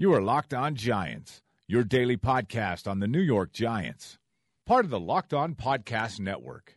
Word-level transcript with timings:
You 0.00 0.14
are 0.14 0.22
Locked 0.22 0.54
On 0.54 0.76
Giants, 0.76 1.42
your 1.66 1.82
daily 1.82 2.16
podcast 2.16 2.86
on 2.86 3.00
the 3.00 3.08
New 3.08 3.18
York 3.20 3.52
Giants. 3.52 4.16
Part 4.64 4.84
of 4.84 4.92
the 4.92 5.00
Locked 5.00 5.34
On 5.34 5.56
Podcast 5.56 6.20
Network. 6.20 6.76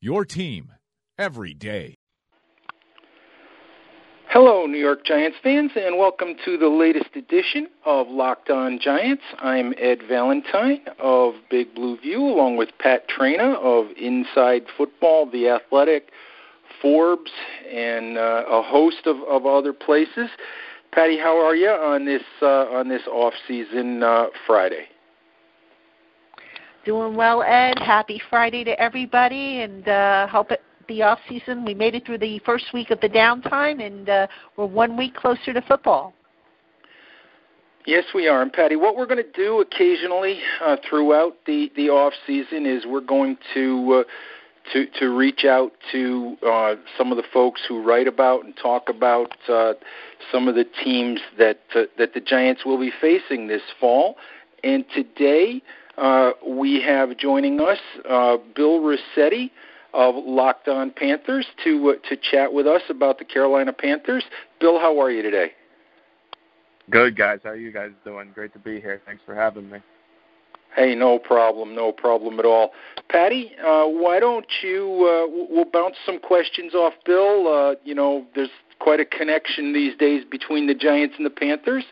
Your 0.00 0.24
team 0.24 0.70
every 1.18 1.52
day. 1.52 1.96
Hello, 4.28 4.66
New 4.66 4.78
York 4.78 5.04
Giants 5.04 5.36
fans, 5.42 5.72
and 5.74 5.98
welcome 5.98 6.36
to 6.44 6.56
the 6.56 6.68
latest 6.68 7.16
edition 7.16 7.66
of 7.84 8.06
Locked 8.06 8.50
On 8.50 8.78
Giants. 8.78 9.24
I'm 9.40 9.74
Ed 9.76 10.04
Valentine 10.08 10.82
of 11.00 11.34
Big 11.50 11.74
Blue 11.74 11.98
View, 11.98 12.20
along 12.20 12.56
with 12.56 12.68
Pat 12.78 13.08
Traina 13.08 13.56
of 13.56 13.86
Inside 13.96 14.66
Football, 14.76 15.28
The 15.28 15.48
Athletic, 15.48 16.12
Forbes, 16.80 17.32
and 17.68 18.16
uh, 18.16 18.44
a 18.48 18.62
host 18.62 19.06
of, 19.06 19.16
of 19.28 19.44
other 19.44 19.72
places. 19.72 20.30
Patty, 20.92 21.18
how 21.18 21.38
are 21.38 21.54
you 21.54 21.68
on 21.68 22.04
this 22.04 22.22
uh, 22.42 22.66
on 22.72 22.88
this 22.88 23.02
off 23.06 23.32
season 23.46 24.02
uh, 24.02 24.26
Friday? 24.46 24.86
Doing 26.84 27.14
well, 27.14 27.42
Ed. 27.42 27.78
Happy 27.78 28.20
Friday 28.28 28.64
to 28.64 28.80
everybody, 28.80 29.60
and 29.62 29.86
uh, 29.86 30.26
hope 30.26 30.50
it 30.50 30.62
the 30.88 31.02
off 31.02 31.20
season. 31.28 31.64
We 31.64 31.74
made 31.74 31.94
it 31.94 32.04
through 32.04 32.18
the 32.18 32.40
first 32.40 32.66
week 32.74 32.90
of 32.90 33.00
the 33.00 33.08
downtime, 33.08 33.84
and 33.84 34.08
uh, 34.08 34.26
we're 34.56 34.66
one 34.66 34.96
week 34.96 35.14
closer 35.14 35.52
to 35.52 35.62
football. 35.62 36.12
Yes, 37.86 38.04
we 38.12 38.26
are. 38.26 38.42
And 38.42 38.52
Patty, 38.52 38.74
what 38.76 38.96
we're 38.96 39.06
going 39.06 39.22
to 39.24 39.32
do 39.32 39.60
occasionally 39.60 40.40
uh, 40.60 40.76
throughout 40.88 41.36
the 41.46 41.70
the 41.76 41.88
off 41.88 42.12
season 42.26 42.66
is 42.66 42.84
we're 42.84 43.00
going 43.00 43.38
to 43.54 44.04
uh, 44.04 44.10
to 44.72 44.86
to 44.98 45.16
reach 45.16 45.44
out 45.44 45.72
to 45.92 46.36
uh, 46.46 46.74
some 46.96 47.10
of 47.10 47.16
the 47.16 47.24
folks 47.32 47.60
who 47.68 47.82
write 47.82 48.06
about 48.06 48.44
and 48.44 48.56
talk 48.56 48.88
about 48.88 49.32
uh, 49.48 49.74
some 50.30 50.48
of 50.48 50.54
the 50.54 50.64
teams 50.84 51.20
that 51.38 51.60
uh, 51.74 51.82
that 51.98 52.14
the 52.14 52.20
Giants 52.20 52.64
will 52.64 52.78
be 52.78 52.92
facing 53.00 53.46
this 53.46 53.62
fall. 53.78 54.16
And 54.62 54.84
today 54.94 55.62
uh, 55.98 56.32
we 56.46 56.82
have 56.82 57.16
joining 57.16 57.60
us 57.60 57.78
uh, 58.08 58.36
Bill 58.54 58.80
Rossetti 58.80 59.52
of 59.92 60.14
Locked 60.16 60.68
On 60.68 60.90
Panthers 60.90 61.46
to 61.64 61.90
uh, 61.90 62.08
to 62.08 62.16
chat 62.16 62.52
with 62.52 62.66
us 62.66 62.82
about 62.88 63.18
the 63.18 63.24
Carolina 63.24 63.72
Panthers. 63.72 64.24
Bill, 64.60 64.78
how 64.78 65.00
are 65.00 65.10
you 65.10 65.22
today? 65.22 65.52
Good 66.90 67.16
guys. 67.16 67.40
How 67.44 67.50
are 67.50 67.56
you 67.56 67.72
guys 67.72 67.90
doing? 68.04 68.32
Great 68.34 68.52
to 68.52 68.58
be 68.58 68.80
here. 68.80 69.00
Thanks 69.06 69.22
for 69.24 69.34
having 69.34 69.70
me. 69.70 69.78
Hey, 70.76 70.94
no 70.94 71.18
problem, 71.18 71.74
no 71.74 71.90
problem 71.90 72.38
at 72.38 72.46
all. 72.46 72.70
Patty, 73.08 73.52
uh, 73.64 73.84
why 73.86 74.20
don't 74.20 74.46
you? 74.62 74.84
Uh, 75.04 75.46
we'll 75.50 75.64
bounce 75.64 75.96
some 76.06 76.20
questions 76.20 76.74
off 76.74 76.94
Bill. 77.04 77.48
Uh, 77.48 77.74
you 77.84 77.94
know, 77.94 78.24
there's 78.34 78.50
quite 78.78 79.00
a 79.00 79.04
connection 79.04 79.72
these 79.72 79.96
days 79.96 80.24
between 80.30 80.66
the 80.68 80.74
Giants 80.74 81.16
and 81.16 81.26
the 81.26 81.30
Panthers. 81.30 81.84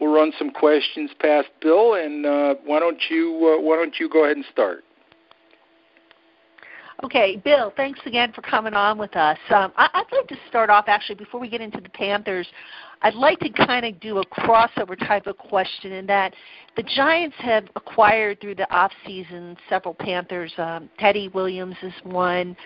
We'll 0.00 0.12
run 0.12 0.32
some 0.38 0.50
questions 0.50 1.10
past 1.18 1.48
Bill, 1.62 1.94
and 1.94 2.26
uh, 2.26 2.56
why 2.64 2.78
don't 2.78 3.00
you? 3.08 3.56
Uh, 3.56 3.62
why 3.62 3.76
don't 3.76 3.98
you 3.98 4.08
go 4.08 4.24
ahead 4.24 4.36
and 4.36 4.46
start? 4.52 4.84
Okay, 7.04 7.36
Bill, 7.44 7.72
thanks 7.76 8.00
again 8.06 8.32
for 8.32 8.40
coming 8.40 8.72
on 8.72 8.96
with 8.96 9.14
us. 9.16 9.38
Um, 9.50 9.72
I, 9.76 9.88
I'd 9.92 10.16
like 10.16 10.28
to 10.28 10.36
start 10.48 10.70
off 10.70 10.86
actually 10.88 11.16
before 11.16 11.38
we 11.38 11.48
get 11.48 11.60
into 11.60 11.80
the 11.80 11.90
Panthers. 11.90 12.46
I'd 13.02 13.14
like 13.14 13.38
to 13.40 13.50
kind 13.50 13.84
of 13.84 14.00
do 14.00 14.18
a 14.18 14.26
crossover 14.26 14.98
type 15.06 15.26
of 15.26 15.36
question 15.36 15.92
in 15.92 16.06
that 16.06 16.32
the 16.76 16.82
Giants 16.82 17.36
have 17.40 17.64
acquired 17.76 18.40
through 18.40 18.54
the 18.54 18.72
off 18.74 18.92
season 19.06 19.56
several 19.68 19.92
Panthers. 19.94 20.52
Um, 20.56 20.88
Teddy 20.98 21.28
Williams 21.28 21.76
is 21.82 21.92
one. 22.04 22.56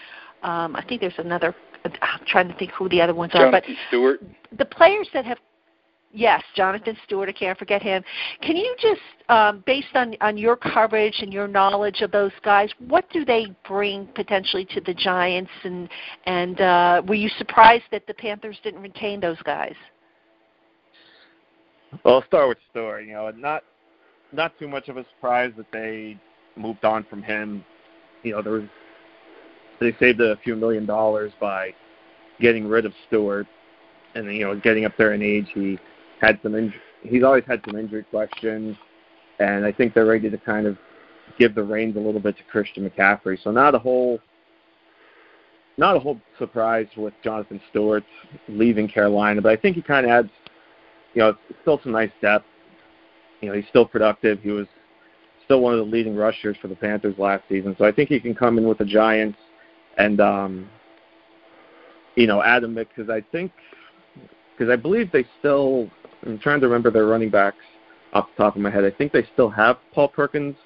Um, 0.45 0.77
I 0.77 0.85
think 0.89 1.01
there's 1.01 1.13
another. 1.19 1.55
I'm 1.85 2.21
trying 2.27 2.49
to 2.49 2.55
think 2.57 2.71
who 2.73 2.89
the 2.89 3.01
other 3.01 3.15
ones 3.15 3.33
Jonathan 3.33 3.55
are, 3.55 3.61
but 3.61 3.65
Stewart. 3.89 4.23
the 4.57 4.67
players 4.67 5.09
that 5.13 5.25
have 5.25 5.39
Yes, 6.13 6.43
Jonathan 6.57 6.97
Stewart. 7.05 7.29
I 7.29 7.33
can't 7.33 7.57
forget 7.57 7.83
him. 7.83 8.03
Can 8.43 8.57
you 8.57 8.75
just, 8.81 9.01
um, 9.29 9.63
based 9.65 9.95
on 9.95 10.17
on 10.21 10.37
your 10.37 10.57
coverage 10.57 11.15
and 11.21 11.33
your 11.33 11.47
knowledge 11.47 12.01
of 12.01 12.11
those 12.11 12.33
guys, 12.43 12.69
what 12.89 13.09
do 13.11 13.25
they 13.25 13.47
bring 13.67 14.09
potentially 14.17 14.65
to 14.67 14.81
the 14.81 14.93
Giants? 14.93 15.51
And 15.63 15.89
and 16.25 16.61
uh, 16.61 17.03
were 17.07 17.15
you 17.15 17.29
surprised 17.39 17.85
that 17.93 18.09
the 18.09 18.15
Panthers 18.15 18.59
didn't 18.65 18.83
retain 18.83 19.21
those 19.21 19.41
guys? 19.43 19.75
Well, 22.05 22.17
I'll 22.17 22.27
start 22.27 22.49
with 22.49 22.59
Stewart. 22.71 23.05
You 23.05 23.13
know, 23.13 23.31
not 23.31 23.63
not 24.33 24.59
too 24.59 24.67
much 24.67 24.89
of 24.89 24.97
a 24.97 25.05
surprise 25.15 25.53
that 25.57 25.67
they 25.73 26.19
moved 26.57 26.85
on 26.85 27.05
from 27.05 27.23
him. 27.23 27.65
You 28.25 28.33
know, 28.33 28.43
there 28.43 28.53
was 28.55 28.69
they 29.81 29.95
saved 30.01 30.21
a 30.21 30.37
few 30.43 30.57
million 30.57 30.87
dollars 30.87 31.31
by 31.41 31.73
getting 32.41 32.67
rid 32.67 32.85
of 32.85 32.93
Stewart, 33.07 33.47
and 34.17 34.27
you 34.35 34.45
know, 34.45 34.59
getting 34.59 34.85
up 34.85 34.97
there 34.99 35.13
in 35.15 35.23
age, 35.23 35.47
he 35.55 35.79
had 36.21 36.39
some 36.43 36.53
inj- 36.53 36.75
he's 37.03 37.23
always 37.23 37.45
had 37.47 37.61
some 37.69 37.79
injury 37.79 38.05
questions, 38.05 38.77
and 39.39 39.65
I 39.65 39.73
think 39.73 39.95
they're 39.95 40.07
ready 40.07 40.31
to 40.31 40.39
kind 40.39 40.67
of 40.67 40.77
give 41.39 41.55
the 41.55 41.63
reins 41.63 41.97
a 41.97 42.01
little 42.01 42.21
bit 42.21 42.37
to 42.37 42.43
Christian 42.45 42.89
McCaffrey. 42.89 43.43
So 43.43 43.51
not 43.51 43.75
a 43.75 43.79
whole 43.79 44.21
not 45.79 45.97
a 45.97 45.99
whole 45.99 46.21
surprise 46.39 46.87
with 46.97 47.15
Jonathan 47.25 47.61
Stewart 47.71 48.05
leaving 48.49 48.87
Carolina, 48.87 49.41
but 49.41 49.51
I 49.51 49.57
think 49.57 49.77
he 49.77 49.83
kind 49.83 50.05
of 50.05 50.13
adds, 50.13 50.31
you 51.15 51.23
know, 51.23 51.35
still 51.63 51.81
some 51.83 51.93
nice 51.93 52.11
depth. 52.21 52.45
You 53.41 53.49
know, 53.49 53.55
he's 53.55 53.67
still 53.71 53.87
productive. 53.87 54.41
He 54.43 54.51
was 54.51 54.67
still 55.47 55.61
one 55.61 55.73
of 55.73 55.79
the 55.79 55.91
leading 55.91 56.15
rushers 56.15 56.57
for 56.61 56.69
the 56.69 56.75
Panthers 56.75 57.15
last 57.19 57.45
season, 57.49 57.75
so 57.79 57.87
I 57.87 57.93
think 57.93 58.11
he 58.11 58.21
can 58.21 58.35
come 58.35 58.59
in 58.59 58.69
with 58.69 58.79
the 58.79 58.85
Giants 58.85 59.39
and, 59.97 60.21
um, 60.21 60.69
you 62.15 62.27
know, 62.27 62.43
add 62.43 62.63
him 62.63 62.75
because 62.75 63.09
I 63.09 63.23
think 63.33 63.51
because 64.57 64.71
I 64.71 64.77
believe 64.77 65.11
they 65.11 65.25
still 65.39 65.89
I'm 66.27 66.39
trying 66.39 66.61
to 66.61 66.67
remember 66.67 66.91
their 66.91 67.07
running 67.07 67.31
backs 67.31 67.57
off 68.13 68.29
the 68.37 68.45
top 68.45 68.57
of 68.57 68.63
my 68.63 68.71
head. 68.71 68.85
I 68.85 68.91
think 68.91 69.13
they 69.13 69.27
still 69.33 69.51
have 69.51 69.79
Paul 69.93 70.09
Perkins. 70.09 70.57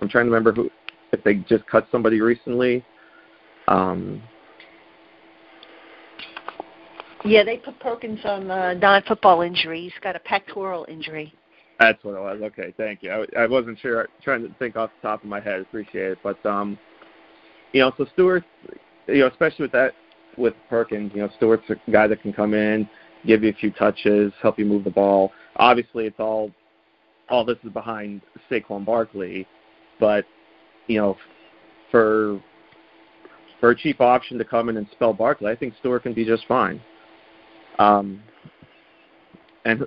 I'm 0.00 0.08
trying 0.08 0.26
to 0.26 0.30
remember 0.30 0.52
who 0.52 0.70
if 1.12 1.22
they 1.24 1.34
just 1.34 1.66
cut 1.66 1.86
somebody 1.90 2.20
recently. 2.20 2.84
Um, 3.68 4.22
Yeah, 7.24 7.44
they 7.44 7.58
put 7.58 7.78
Perkins 7.80 8.20
on 8.24 8.50
uh, 8.50 8.74
non-football 8.74 9.42
injury. 9.42 9.82
He's 9.82 9.92
got 10.02 10.16
a 10.16 10.20
pectoral 10.20 10.86
injury. 10.88 11.34
that's 11.78 12.02
what 12.02 12.14
it 12.14 12.20
was. 12.20 12.40
Okay, 12.42 12.72
thank 12.76 13.02
you. 13.02 13.26
I, 13.36 13.42
I 13.42 13.46
wasn't 13.46 13.78
sure. 13.78 14.08
Trying 14.22 14.42
to 14.42 14.54
think 14.58 14.76
off 14.76 14.90
the 15.02 15.08
top 15.08 15.22
of 15.22 15.28
my 15.28 15.40
head. 15.40 15.60
Appreciate 15.60 16.12
it, 16.12 16.18
but 16.22 16.44
um, 16.46 16.78
you 17.72 17.80
know, 17.82 17.92
so 17.98 18.06
Stewart, 18.14 18.44
you 19.06 19.18
know, 19.18 19.26
especially 19.26 19.64
with 19.64 19.72
that 19.72 19.92
with 20.38 20.54
Perkins, 20.70 21.12
you 21.14 21.20
know, 21.20 21.28
Stewart's 21.36 21.68
a 21.68 21.90
guy 21.90 22.06
that 22.06 22.22
can 22.22 22.32
come 22.32 22.54
in, 22.54 22.88
give 23.26 23.42
you 23.42 23.50
a 23.50 23.54
few 23.54 23.70
touches, 23.70 24.32
help 24.42 24.58
you 24.58 24.64
move 24.64 24.84
the 24.84 24.90
ball. 24.90 25.32
Obviously, 25.56 26.06
it's 26.06 26.18
all 26.18 26.50
all 27.28 27.44
this 27.44 27.58
is 27.64 27.72
behind 27.72 28.20
Saquon 28.50 28.84
Barkley, 28.84 29.46
but 29.98 30.24
you 30.86 31.00
know, 31.00 31.16
for 31.90 32.40
for 33.60 33.70
a 33.70 33.76
cheap 33.76 34.00
option 34.00 34.38
to 34.38 34.44
come 34.44 34.68
in 34.68 34.76
and 34.76 34.86
spell 34.92 35.12
Barkley, 35.12 35.50
I 35.50 35.56
think 35.56 35.74
Stewart 35.80 36.02
can 36.02 36.14
be 36.14 36.24
just 36.24 36.46
fine. 36.46 36.80
Um, 37.78 38.22
and 39.64 39.86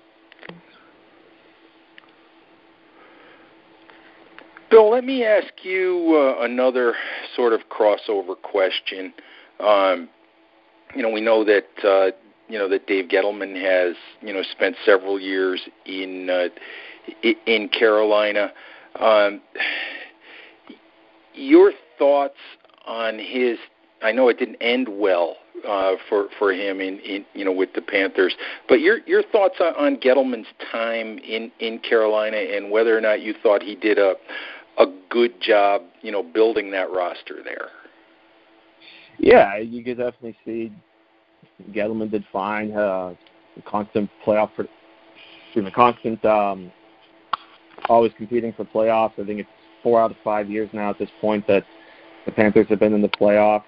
Bill, 4.69 4.89
let 4.89 5.03
me 5.03 5.23
ask 5.23 5.53
you 5.61 6.35
uh, 6.39 6.45
another 6.45 6.95
sort 7.35 7.53
of 7.53 7.61
crossover 7.69 8.39
question. 8.41 9.13
Um, 9.59 10.09
you 10.95 11.03
know, 11.03 11.09
we 11.09 11.21
know 11.21 11.43
that 11.43 11.65
uh, 11.83 12.11
you 12.47 12.57
know 12.57 12.67
that 12.69 12.87
Dave 12.87 13.09
Gettleman 13.09 13.59
has 13.61 13.95
you 14.21 14.33
know 14.33 14.43
spent 14.43 14.75
several 14.85 15.19
years 15.19 15.61
in 15.85 16.29
uh, 16.29 16.47
in 17.45 17.69
Carolina. 17.69 18.51
Um, 18.99 19.41
your 21.33 21.71
thoughts 21.97 22.37
on 22.85 23.17
his? 23.17 23.57
I 24.01 24.11
know 24.11 24.27
it 24.29 24.37
didn't 24.37 24.61
end 24.61 24.87
well 24.89 25.37
uh, 25.67 25.93
for 26.09 26.27
for 26.37 26.51
him 26.51 26.81
in, 26.81 26.99
in 26.99 27.25
you 27.33 27.45
know 27.45 27.51
with 27.51 27.73
the 27.73 27.81
Panthers, 27.81 28.35
but 28.67 28.81
your 28.81 28.99
your 29.07 29.23
thoughts 29.23 29.55
on, 29.59 29.97
Gettleman's 29.97 30.47
time 30.71 31.17
in 31.19 31.51
in 31.59 31.79
Carolina 31.79 32.37
and 32.37 32.69
whether 32.69 32.97
or 32.97 33.01
not 33.01 33.21
you 33.21 33.33
thought 33.41 33.61
he 33.63 33.75
did 33.75 33.97
a 33.97 34.15
a 34.77 34.85
good 35.09 35.39
job, 35.41 35.83
you 36.01 36.11
know, 36.11 36.23
building 36.23 36.71
that 36.71 36.91
roster 36.91 37.37
there. 37.43 37.69
Yeah, 39.19 39.57
you 39.57 39.83
could 39.83 39.97
definitely 39.97 40.35
see 40.43 40.71
Gettleman 41.71 42.11
did 42.11 42.23
fine. 42.31 42.71
Uh, 42.71 43.13
constant 43.65 44.09
playoff, 44.25 44.49
for, 44.55 44.67
excuse 45.45 45.65
me, 45.65 45.71
constant, 45.71 46.23
um, 46.25 46.71
always 47.89 48.11
competing 48.17 48.53
for 48.53 48.65
playoffs. 48.65 49.19
I 49.19 49.25
think 49.25 49.39
it's 49.39 49.49
four 49.81 50.01
out 50.01 50.11
of 50.11 50.17
five 50.23 50.49
years 50.49 50.69
now 50.73 50.89
at 50.89 50.99
this 50.99 51.09
point 51.21 51.45
that 51.47 51.63
the 52.25 52.31
Panthers 52.31 52.67
have 52.69 52.79
been 52.79 52.93
in 52.93 53.01
the 53.01 53.09
playoffs. 53.09 53.63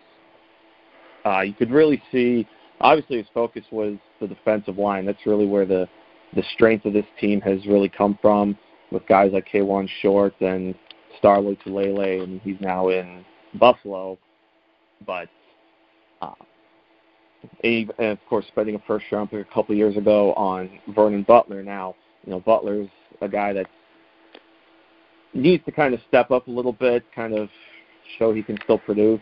Uh, 1.26 1.42
you 1.42 1.54
could 1.54 1.72
really 1.72 2.02
see, 2.12 2.48
obviously, 2.80 3.18
his 3.18 3.28
focus 3.34 3.64
was 3.72 3.98
the 4.22 4.28
defensive 4.28 4.78
line. 4.78 5.06
That's 5.06 5.26
really 5.26 5.48
where 5.48 5.66
the 5.66 5.88
the 6.36 6.44
strength 6.54 6.86
of 6.86 6.92
this 6.92 7.06
team 7.20 7.40
has 7.42 7.66
really 7.66 7.88
come 7.88 8.20
from, 8.22 8.58
with 8.92 9.06
guys 9.08 9.31
like 9.31 9.48
Kawann 9.48 9.88
Short 10.02 10.34
and 10.42 10.76
Star 11.18 11.38
Lotulelei, 11.38 12.22
and 12.24 12.42
he's 12.42 12.60
now 12.60 12.90
in 12.90 13.24
Buffalo. 13.54 14.18
But 15.06 15.30
uh, 16.22 16.34
of 18.00 18.18
course, 18.30 18.45
spending 18.47 18.75
a 18.75 18.80
first 18.88 19.06
round 19.12 19.31
pick 19.31 19.42
a 19.42 19.53
couple 19.53 19.74
of 19.74 19.77
years 19.77 19.97
ago 19.97 20.33
on 20.33 20.69
Vernon 20.89 21.24
Butler. 21.24 21.63
Now, 21.63 21.95
You 22.25 22.31
know, 22.31 22.39
Butler's 22.39 22.89
a 23.21 23.27
guy 23.27 23.53
that 23.53 23.68
needs 25.33 25.63
to 25.65 25.71
kind 25.71 25.94
of 25.94 26.00
step 26.07 26.31
up 26.31 26.47
a 26.47 26.51
little 26.51 26.74
bit, 26.74 27.03
kind 27.13 27.33
of 27.33 27.50
show 28.18 28.33
he 28.33 28.44
can 28.44 28.57
still 28.63 28.77
produce. 28.77 29.21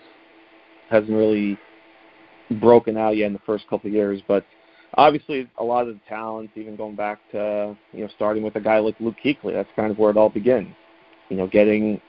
Hasn't 0.90 1.12
really 1.12 1.58
broken 2.60 2.98
out 2.98 3.18
yet 3.18 3.28
in 3.28 3.34
the 3.34 3.40
first 3.46 3.68
couple 3.70 3.88
of 3.88 3.94
years, 3.94 4.22
but 4.28 4.46
obviously 4.96 5.50
a 5.58 5.64
lot 5.64 5.88
of 5.88 5.96
the 5.96 6.00
talents, 6.08 6.54
even 6.56 6.76
going 6.76 6.96
back 6.96 7.20
to 7.32 7.76
you 7.94 8.02
know 8.02 8.10
starting 8.16 8.44
with 8.44 8.56
a 8.56 8.62
guy 8.62 8.80
like 8.80 8.96
Luke 9.00 9.16
Kuechly, 9.24 9.54
that's 9.54 9.70
kind 9.76 9.92
of 9.92 9.98
where 9.98 10.12
it 10.12 10.18
all 10.18 10.30
begins. 10.30 10.74
You 11.30 11.38
know, 11.38 11.48
getting 11.48 12.00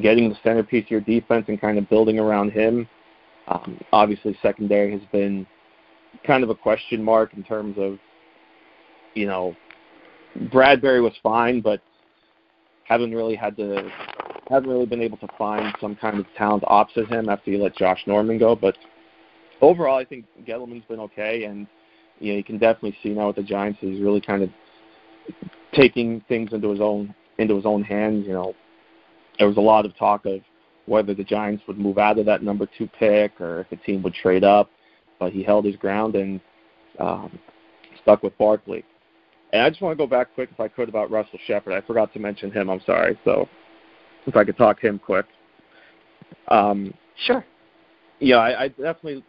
getting 0.00 0.28
the 0.28 0.36
centerpiece 0.42 0.84
of 0.84 0.90
your 0.90 1.00
defense 1.00 1.46
and 1.48 1.60
kind 1.60 1.78
of 1.78 1.88
building 1.88 2.18
around 2.18 2.52
him. 2.52 2.88
Um, 3.48 3.80
obviously, 3.92 4.38
secondary 4.42 4.92
has 4.92 5.02
been 5.10 5.46
kind 6.26 6.44
of 6.44 6.50
a 6.50 6.54
question 6.54 7.02
mark 7.02 7.34
in 7.34 7.42
terms 7.42 7.76
of 7.78 7.98
you 9.14 9.26
know 9.26 9.56
Bradberry 10.52 11.02
was 11.02 11.14
fine, 11.22 11.60
but 11.60 11.80
haven't 12.84 13.14
really 13.14 13.34
had 13.34 13.56
to 13.56 13.90
haven't 14.48 14.70
really 14.70 14.86
been 14.86 15.02
able 15.02 15.16
to 15.18 15.28
find 15.38 15.74
some 15.80 15.96
kind 15.96 16.18
of 16.18 16.26
talent 16.36 16.62
opposite 16.66 17.08
him 17.08 17.28
after 17.28 17.50
you 17.50 17.62
let 17.62 17.76
Josh 17.76 18.02
Norman 18.06 18.38
go. 18.38 18.54
But 18.54 18.76
overall, 19.60 19.98
I 19.98 20.04
think 20.04 20.26
Gettleman's 20.46 20.84
been 20.86 21.00
okay, 21.00 21.44
and 21.44 21.66
you 22.20 22.32
know 22.32 22.36
you 22.36 22.44
can 22.44 22.58
definitely 22.58 22.96
see 23.02 23.10
now 23.10 23.28
with 23.28 23.36
the 23.36 23.42
Giants 23.42 23.78
he's 23.80 24.00
really 24.00 24.20
kind 24.20 24.42
of 24.42 24.50
taking 25.74 26.22
things 26.28 26.52
into 26.52 26.70
his 26.70 26.80
own 26.80 27.14
into 27.38 27.56
his 27.56 27.66
own 27.66 27.82
hands. 27.82 28.26
You 28.26 28.34
know, 28.34 28.54
there 29.38 29.48
was 29.48 29.56
a 29.56 29.60
lot 29.60 29.86
of 29.86 29.96
talk 29.96 30.26
of 30.26 30.40
whether 30.86 31.14
the 31.14 31.24
Giants 31.24 31.62
would 31.66 31.78
move 31.78 31.98
out 31.98 32.18
of 32.18 32.26
that 32.26 32.42
number 32.42 32.66
two 32.78 32.88
pick 32.98 33.40
or 33.40 33.60
if 33.60 33.70
the 33.70 33.76
team 33.76 34.02
would 34.02 34.14
trade 34.14 34.44
up, 34.44 34.70
but 35.18 35.32
he 35.32 35.42
held 35.42 35.64
his 35.64 35.76
ground 35.76 36.16
and 36.16 36.40
um, 36.98 37.38
stuck 38.02 38.22
with 38.22 38.36
Barkley. 38.38 38.84
And 39.52 39.62
I 39.62 39.68
just 39.68 39.82
want 39.82 39.96
to 39.96 40.02
go 40.02 40.08
back 40.08 40.34
quick, 40.34 40.48
if 40.50 40.58
I 40.58 40.68
could, 40.68 40.88
about 40.88 41.10
Russell 41.10 41.38
Shepard. 41.46 41.74
I 41.74 41.86
forgot 41.86 42.12
to 42.14 42.18
mention 42.18 42.50
him. 42.50 42.70
I'm 42.70 42.80
sorry. 42.86 43.18
So 43.24 43.48
if 44.26 44.36
I 44.36 44.44
could 44.44 44.56
talk 44.56 44.80
him 44.80 44.98
quick. 44.98 45.26
Um, 46.48 46.94
sure. 47.26 47.44
Yeah, 48.18 48.36
I, 48.36 48.64
I 48.64 48.68
definitely 48.68 49.24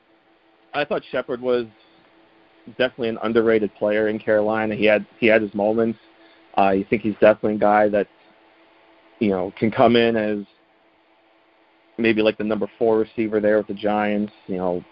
I 0.74 0.86
thought 0.86 1.04
Shepard 1.12 1.42
was 1.42 1.66
definitely 2.78 3.10
an 3.10 3.20
underrated 3.24 3.74
player 3.76 4.08
in 4.08 4.20
Carolina. 4.20 4.76
He 4.76 4.86
had 4.86 5.06
he 5.20 5.28
had 5.28 5.42
his 5.42 5.54
moments. 5.54 6.00
Uh, 6.58 6.62
I 6.62 6.86
think 6.90 7.02
he's 7.02 7.14
definitely 7.14 7.56
a 7.56 7.60
guy 7.60 7.90
that 7.90 8.08
you 9.20 9.30
know 9.30 9.54
can 9.58 9.72
come 9.72 9.96
in 9.96 10.16
as 10.16 10.46
maybe 12.04 12.22
like 12.22 12.38
the 12.38 12.44
number 12.44 12.70
four 12.78 13.00
receiver 13.00 13.40
there 13.40 13.58
with 13.58 13.68
the 13.68 13.74
Giants. 13.74 14.34
You 14.46 14.58
know, 14.58 14.86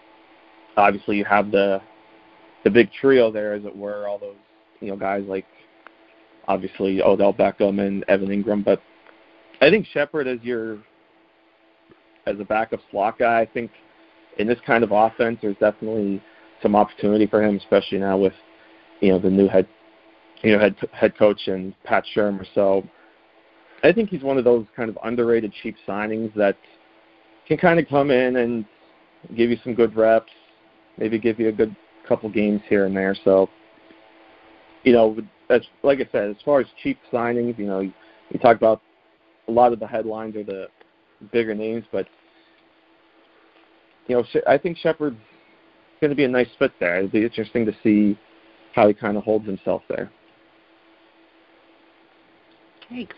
obviously 0.76 1.18
you 1.18 1.24
have 1.26 1.52
the 1.52 1.80
the 2.64 2.70
big 2.70 2.90
trio 3.00 3.30
there, 3.30 3.54
as 3.54 3.64
it 3.64 3.76
were, 3.76 4.08
all 4.08 4.18
those 4.18 4.34
you 4.80 4.88
know 4.88 4.96
guys 4.96 5.22
like 5.28 5.46
obviously 6.48 7.02
Odell 7.02 7.34
Beckham 7.34 7.86
and 7.86 8.04
Evan 8.08 8.28
Engram. 8.28 8.64
But 8.64 8.82
I 9.60 9.70
think 9.70 9.86
Shepard 9.86 10.26
as 10.26 10.38
your 10.42 10.78
as 12.26 12.40
a 12.40 12.44
backup 12.44 12.80
slot 12.90 13.18
guy, 13.18 13.40
I 13.40 13.46
think 13.46 13.70
in 14.38 14.46
this 14.46 14.58
kind 14.66 14.82
of 14.82 14.90
offense, 14.92 15.38
there's 15.42 15.56
definitely 15.58 16.22
some 16.62 16.74
opportunity 16.74 17.26
for 17.26 17.42
him, 17.42 17.56
especially 17.56 17.98
now 17.98 18.16
with 18.16 18.34
you 19.00 19.10
know 19.10 19.18
the 19.18 19.30
new 19.30 19.48
head 19.48 19.68
you 20.42 20.52
know 20.52 20.58
head 20.58 20.74
head 20.92 21.16
coach 21.18 21.46
and 21.46 21.74
Pat 21.84 22.04
Shurmur. 22.16 22.46
So 22.54 22.82
I 23.84 23.92
think 23.92 24.08
he's 24.08 24.22
one 24.22 24.38
of 24.38 24.44
those 24.44 24.64
kind 24.74 24.88
of 24.88 24.96
underrated 25.04 25.52
cheap 25.62 25.76
signings 25.86 26.32
that 26.34 26.56
can 27.46 27.56
kind 27.56 27.78
of 27.78 27.88
come 27.88 28.10
in 28.10 28.36
and 28.36 28.64
give 29.36 29.50
you 29.50 29.56
some 29.62 29.74
good 29.74 29.96
reps, 29.96 30.32
maybe 30.98 31.18
give 31.18 31.38
you 31.38 31.48
a 31.48 31.52
good 31.52 31.74
couple 32.06 32.28
games 32.28 32.60
here 32.68 32.86
and 32.86 32.96
there. 32.96 33.16
So 33.24 33.48
you 34.84 34.92
know, 34.92 35.16
as 35.50 35.62
like 35.82 36.00
I 36.00 36.08
said, 36.10 36.30
as 36.30 36.36
far 36.44 36.60
as 36.60 36.66
cheap 36.82 36.98
signings, 37.12 37.58
you 37.58 37.66
know, 37.66 37.80
you 37.80 38.38
talk 38.40 38.56
about 38.56 38.80
a 39.48 39.52
lot 39.52 39.72
of 39.72 39.80
the 39.80 39.86
headlines 39.86 40.36
are 40.36 40.44
the 40.44 40.68
bigger 41.32 41.54
names, 41.54 41.84
but 41.92 42.06
you 44.08 44.16
know, 44.16 44.24
I 44.48 44.58
think 44.58 44.76
Shepard's 44.78 45.16
going 46.00 46.10
to 46.10 46.16
be 46.16 46.24
a 46.24 46.28
nice 46.28 46.48
fit 46.58 46.72
there. 46.80 46.98
It'll 46.98 47.10
be 47.10 47.22
interesting 47.22 47.64
to 47.66 47.72
see 47.82 48.18
how 48.74 48.88
he 48.88 48.94
kind 48.94 49.16
of 49.16 49.22
holds 49.22 49.46
himself 49.46 49.82
there. 49.88 50.10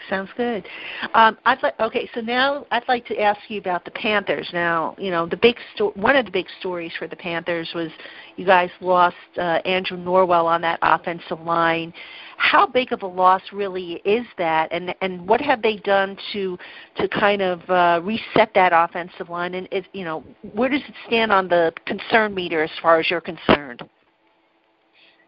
Sounds 0.08 0.30
good. 0.36 0.66
Um, 1.14 1.38
I'd 1.44 1.62
like 1.62 1.78
okay, 1.80 2.08
so 2.14 2.20
now 2.20 2.66
I'd 2.70 2.86
like 2.88 3.06
to 3.06 3.20
ask 3.20 3.40
you 3.48 3.58
about 3.58 3.84
the 3.84 3.90
Panthers. 3.90 4.48
Now, 4.52 4.94
you 4.98 5.10
know, 5.10 5.26
the 5.26 5.36
big 5.36 5.56
sto- 5.74 5.92
one 5.94 6.16
of 6.16 6.24
the 6.24 6.30
big 6.30 6.46
stories 6.60 6.92
for 6.98 7.08
the 7.08 7.16
Panthers 7.16 7.70
was 7.74 7.90
you 8.36 8.44
guys 8.44 8.70
lost 8.80 9.16
uh, 9.36 9.60
Andrew 9.64 9.96
Norwell 9.96 10.44
on 10.44 10.60
that 10.62 10.78
offensive 10.82 11.40
line. 11.40 11.92
How 12.36 12.66
big 12.66 12.92
of 12.92 13.02
a 13.02 13.06
loss 13.06 13.42
really 13.52 14.00
is 14.04 14.26
that, 14.38 14.72
and 14.72 14.94
and 15.00 15.26
what 15.26 15.40
have 15.40 15.62
they 15.62 15.76
done 15.76 16.16
to 16.32 16.58
to 16.96 17.08
kind 17.08 17.42
of 17.42 17.68
uh, 17.70 18.00
reset 18.02 18.52
that 18.54 18.72
offensive 18.72 19.28
line? 19.28 19.54
And 19.54 19.68
is, 19.70 19.84
you 19.92 20.04
know, 20.04 20.24
where 20.52 20.68
does 20.68 20.82
it 20.82 20.94
stand 21.06 21.32
on 21.32 21.48
the 21.48 21.72
concern 21.86 22.34
meter 22.34 22.62
as 22.62 22.70
far 22.82 23.00
as 23.00 23.10
you're 23.10 23.20
concerned? 23.20 23.82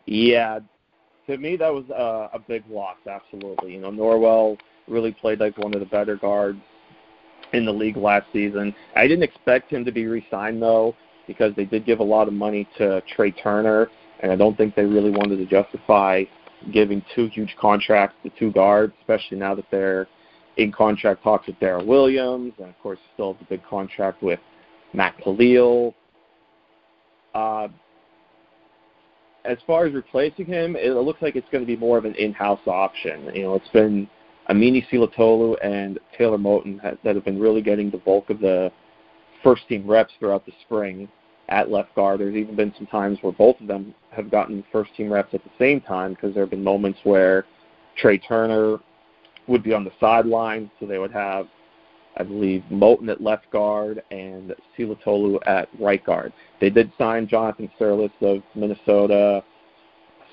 Yeah, 0.07 0.61
to 1.27 1.37
me 1.39 1.57
that 1.57 1.73
was 1.73 1.85
a, 1.91 2.37
a 2.37 2.39
big 2.39 2.65
loss. 2.69 2.97
Absolutely, 3.09 3.73
you 3.75 3.81
know 3.81 3.91
Norwell 3.91 4.59
really 4.89 5.13
played 5.13 5.41
like 5.41 5.57
one 5.59 5.75
of 5.75 5.81
the 5.81 5.87
better 5.87 6.17
guards 6.17 6.61
in 7.53 7.65
the 7.65 7.73
league 7.73 7.97
last 7.97 8.27
season. 8.33 8.75
I 8.95 9.07
didn't 9.07 9.25
expect 9.25 9.73
him 9.73 9.85
to 9.85 9.93
be 9.93 10.07
re-signed 10.07 10.61
though 10.63 10.95
because 11.27 11.55
they 11.57 11.65
did 11.65 11.85
give 11.85 12.01
a 12.01 12.05
lot 12.05 12.29
of 12.29 12.35
money 12.35 12.69
to 12.79 13.03
Trai 13.17 13.35
Turner, 13.43 13.89
and 14.21 14.31
I 14.31 14.37
don't 14.37 14.57
think 14.57 14.75
they 14.75 14.85
really 14.85 15.11
wanted 15.11 15.37
to 15.39 15.47
justify 15.47 16.25
giving 16.73 17.03
two 17.15 17.27
huge 17.29 17.55
contracts 17.61 18.17
to 18.23 18.31
two 18.39 18.53
guards, 18.53 18.93
especially 19.01 19.39
now 19.39 19.55
that 19.55 19.67
they're 19.71 20.07
in 20.57 20.73
contract 20.73 21.23
talks 21.23 21.47
with 21.47 21.59
Daryl 21.61 21.87
Williams, 21.87 22.53
and 22.59 22.69
of 22.69 22.79
course 22.81 22.99
still 23.15 23.35
have 23.35 23.41
the 23.41 23.57
big 23.57 23.65
contract 23.65 24.23
with 24.23 24.41
Matt 24.93 25.17
Kalil. 25.23 25.95
Uh, 27.35 27.69
as 29.47 29.59
far 29.67 29.87
as 29.87 29.95
replacing 29.95 30.47
him, 30.47 30.77
it 30.77 30.91
looks 30.91 31.23
like 31.23 31.37
it's 31.37 31.49
going 31.51 31.63
to 31.63 31.67
be 31.67 31.77
more 31.77 31.99
of 31.99 32.05
an 32.05 32.15
in-house 32.17 32.61
option. 32.67 33.31
You 33.35 33.43
know, 33.43 33.55
it's 33.55 33.69
been 33.69 34.09
Amini 34.51 34.87
Silatolu 34.91 35.57
and 35.63 35.99
Taylor 36.17 36.39
Moton 36.39 36.81
that 36.83 37.15
have 37.15 37.25
been 37.25 37.41
really 37.41 37.63
getting 37.63 37.91
the 37.91 37.99
bulk 37.99 38.31
of 38.31 38.41
the 38.41 38.71
first 39.43 39.69
team 39.69 39.87
reps 39.87 40.13
throughout 40.19 40.45
the 40.47 40.53
spring 40.63 41.09
at 41.49 41.71
left 41.71 41.95
guard. 41.95 42.21
There's 42.21 42.35
even 42.35 42.57
been 42.57 42.75
some 42.77 42.87
times 42.87 43.19
where 43.23 43.33
both 43.33 43.61
of 43.61 43.67
them 43.67 43.95
have 44.11 44.31
gotten 44.31 44.65
first 44.73 44.95
team 44.97 45.13
reps 45.13 45.35
at 45.35 45.45
the 45.45 45.51
same 45.59 45.81
time 45.81 46.15
because 46.15 46.35
there 46.35 46.43
have 46.43 46.51
been 46.51 46.65
moments 46.65 46.99
where 47.05 47.45
Trai 48.03 48.21
Turner 48.27 48.79
would 49.47 49.63
be 49.63 49.73
on 49.73 49.85
the 49.85 49.93
sideline, 50.01 50.71
so 50.81 50.87
they 50.87 50.99
would 50.99 51.13
have, 51.13 51.47
I 52.17 52.23
believe, 52.23 52.63
Moton 52.71 53.11
at 53.11 53.21
left 53.21 53.51
guard 53.51 54.03
and 54.11 54.55
Silatolu 54.77 55.39
at 55.47 55.69
right 55.79 56.05
guard. 56.05 56.33
They 56.61 56.71
did 56.71 56.91
sign 56.97 57.29
Jonathan 57.29 57.71
Sirles 57.79 58.11
of 58.23 58.43
Minnesota, 58.55 59.45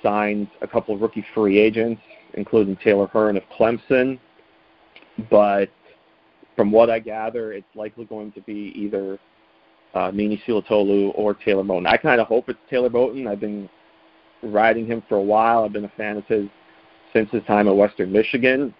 signed 0.01 0.47
a 0.61 0.67
couple 0.67 0.95
of 0.95 1.01
rookie 1.01 1.25
free 1.33 1.59
agents, 1.59 2.01
including 2.35 2.77
Taylor 2.77 3.07
Hearn 3.07 3.37
of 3.37 3.43
Clemson. 3.57 4.19
But 5.29 5.69
from 6.55 6.71
what 6.71 6.89
I 6.89 6.99
gather, 6.99 7.53
it's 7.53 7.67
likely 7.75 8.05
going 8.05 8.31
to 8.33 8.41
be 8.41 8.73
either 8.75 9.19
uh, 9.93 10.11
Mini 10.11 10.41
Silatolu 10.47 11.11
or 11.15 11.33
Taylor 11.33 11.63
Moton. 11.63 11.87
I 11.87 11.97
kind 11.97 12.21
of 12.21 12.27
hope 12.27 12.49
it's 12.49 12.59
Taylor 12.69 12.89
Moton. 12.89 13.27
I've 13.27 13.39
been 13.39 13.69
riding 14.41 14.85
him 14.85 15.03
for 15.07 15.17
a 15.17 15.23
while. 15.23 15.63
I've 15.63 15.73
been 15.73 15.85
a 15.85 15.91
fan 15.97 16.17
of 16.17 16.25
his 16.25 16.47
since 17.13 17.29
his 17.31 17.43
time 17.43 17.67
at 17.67 17.75
Western 17.75 18.11
Michigan. 18.11 18.73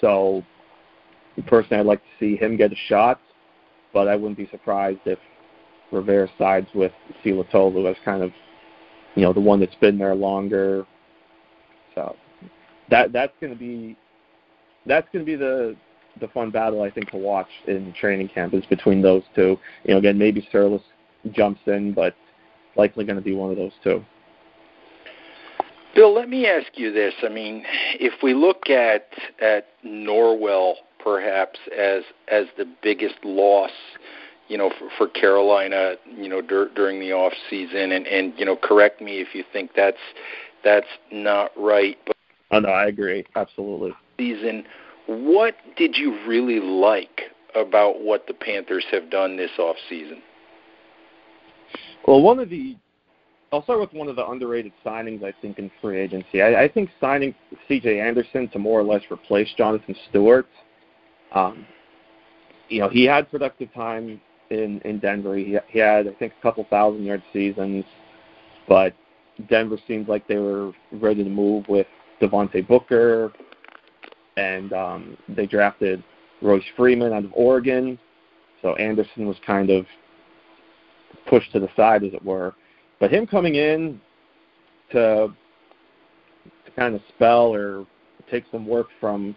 So 0.00 0.44
personally, 1.46 1.80
I'd 1.80 1.86
like 1.86 2.02
to 2.02 2.10
see 2.18 2.36
him 2.36 2.56
get 2.56 2.72
a 2.72 2.76
shot, 2.88 3.20
but 3.92 4.08
I 4.08 4.16
wouldn't 4.16 4.38
be 4.38 4.48
surprised 4.50 5.00
if 5.04 5.18
Rivera 5.92 6.28
sides 6.38 6.68
with 6.74 6.92
Silatolu 7.24 7.90
as 7.90 7.96
kind 8.04 8.22
of, 8.22 8.32
you 9.14 9.22
know, 9.22 9.32
the 9.32 9.40
one 9.40 9.60
that's 9.60 9.74
been 9.76 9.98
there 9.98 10.14
longer. 10.14 10.86
So 11.94 12.16
that 12.90 13.12
that's 13.12 13.32
going 13.40 13.52
to 13.52 13.58
be 13.58 13.96
that's 14.84 15.08
going 15.12 15.24
to 15.24 15.26
be 15.26 15.36
the 15.36 15.76
the 16.20 16.28
fun 16.28 16.50
battle 16.50 16.82
I 16.82 16.90
think 16.90 17.10
to 17.10 17.16
watch 17.16 17.48
in 17.66 17.92
training 17.92 18.28
camp 18.28 18.54
is 18.54 18.64
between 18.66 19.02
those 19.02 19.22
two. 19.34 19.58
You 19.84 19.94
know, 19.94 19.98
again, 19.98 20.18
maybe 20.18 20.46
Sirles 20.52 20.82
jumps 21.32 21.60
in, 21.66 21.92
but 21.92 22.14
likely 22.76 23.04
going 23.04 23.16
to 23.16 23.22
be 23.22 23.34
one 23.34 23.50
of 23.50 23.56
those 23.56 23.72
two. 23.82 24.04
Bill, 25.94 26.14
let 26.14 26.28
me 26.28 26.46
ask 26.46 26.66
you 26.74 26.92
this. 26.92 27.14
I 27.22 27.28
mean, 27.28 27.64
if 27.98 28.22
we 28.22 28.34
look 28.34 28.68
at 28.68 29.08
at 29.40 29.66
Norwell 29.84 30.74
perhaps 31.06 31.60
as 31.78 32.02
as 32.26 32.46
the 32.58 32.66
biggest 32.82 33.24
loss 33.24 33.70
you 34.48 34.56
know, 34.56 34.70
for, 34.78 34.88
for 34.96 35.08
Carolina, 35.08 35.94
you 36.16 36.28
know, 36.28 36.40
dur- 36.40 36.70
during 36.76 37.00
the 37.00 37.12
off 37.12 37.32
season, 37.50 37.92
and 37.92 38.06
and 38.06 38.32
you 38.36 38.44
know, 38.44 38.56
correct 38.56 39.00
me 39.00 39.20
if 39.20 39.28
you 39.34 39.44
think 39.52 39.70
that's 39.74 39.96
that's 40.64 40.86
not 41.10 41.50
right. 41.56 41.96
But 42.06 42.16
oh 42.50 42.60
no, 42.60 42.68
I 42.68 42.86
agree 42.86 43.24
absolutely. 43.34 43.92
Season, 44.18 44.64
what 45.06 45.56
did 45.76 45.96
you 45.96 46.16
really 46.26 46.60
like 46.60 47.22
about 47.54 48.02
what 48.02 48.26
the 48.26 48.34
Panthers 48.34 48.84
have 48.92 49.10
done 49.10 49.36
this 49.36 49.50
off 49.58 49.76
season? 49.88 50.22
Well, 52.06 52.22
one 52.22 52.38
of 52.38 52.48
the 52.48 52.76
I'll 53.52 53.64
start 53.64 53.80
with 53.80 53.92
one 53.92 54.08
of 54.08 54.16
the 54.16 54.26
underrated 54.26 54.72
signings 54.84 55.24
I 55.24 55.32
think 55.40 55.58
in 55.58 55.70
free 55.80 55.98
agency. 55.98 56.42
I, 56.42 56.64
I 56.64 56.68
think 56.68 56.90
signing 57.00 57.34
C.J. 57.66 58.00
Anderson 58.00 58.48
to 58.50 58.58
more 58.60 58.78
or 58.78 58.84
less 58.84 59.02
replace 59.10 59.48
Jonathan 59.56 59.96
Stewart. 60.08 60.46
Um, 61.32 61.66
you 62.68 62.80
know, 62.80 62.88
he 62.88 63.04
had 63.04 63.30
productive 63.30 63.72
time 63.74 64.20
in 64.50 64.80
in 64.80 64.98
Denver. 64.98 65.36
He, 65.36 65.58
he 65.68 65.78
had 65.78 66.06
I 66.06 66.12
think 66.14 66.32
a 66.38 66.42
couple 66.42 66.66
thousand 66.70 67.04
yard 67.04 67.22
seasons, 67.32 67.84
but 68.68 68.94
Denver 69.48 69.78
seemed 69.86 70.08
like 70.08 70.26
they 70.26 70.38
were 70.38 70.72
ready 70.92 71.22
to 71.22 71.30
move 71.30 71.66
with 71.68 71.86
Devontae 72.20 72.66
Booker, 72.66 73.32
and 74.36 74.72
um, 74.72 75.16
they 75.28 75.46
drafted 75.46 76.02
Royce 76.42 76.64
Freeman 76.76 77.12
out 77.12 77.24
of 77.24 77.32
Oregon. 77.34 77.98
So 78.62 78.74
Anderson 78.76 79.26
was 79.26 79.36
kind 79.46 79.70
of 79.70 79.86
pushed 81.28 81.52
to 81.52 81.60
the 81.60 81.68
side, 81.76 82.04
as 82.04 82.14
it 82.14 82.24
were. 82.24 82.54
But 82.98 83.12
him 83.12 83.26
coming 83.26 83.56
in 83.56 84.00
to 84.92 85.28
to 86.64 86.70
kind 86.72 86.94
of 86.94 87.00
spell 87.14 87.54
or 87.54 87.86
take 88.30 88.44
some 88.50 88.66
work 88.66 88.88
from 89.00 89.36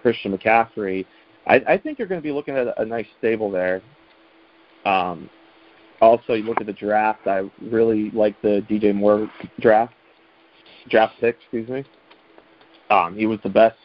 Christian 0.00 0.36
McCaffrey, 0.36 1.06
I, 1.48 1.62
I 1.66 1.78
think 1.78 1.98
you're 1.98 2.08
going 2.08 2.20
to 2.20 2.26
be 2.26 2.32
looking 2.32 2.56
at 2.56 2.66
a, 2.66 2.82
a 2.82 2.84
nice 2.84 3.06
stable 3.18 3.50
there. 3.50 3.82
Um, 4.84 5.28
also, 6.00 6.34
you 6.34 6.44
look 6.44 6.60
at 6.60 6.66
the 6.66 6.72
draft. 6.72 7.26
I 7.26 7.50
really 7.60 8.10
like 8.10 8.40
the 8.42 8.64
DJ 8.70 8.94
Moore 8.94 9.30
draft 9.60 9.94
draft 10.88 11.14
pick. 11.20 11.36
Excuse 11.40 11.68
me. 11.68 11.84
Um, 12.90 13.16
he 13.16 13.26
was 13.26 13.38
the 13.42 13.48
best 13.48 13.76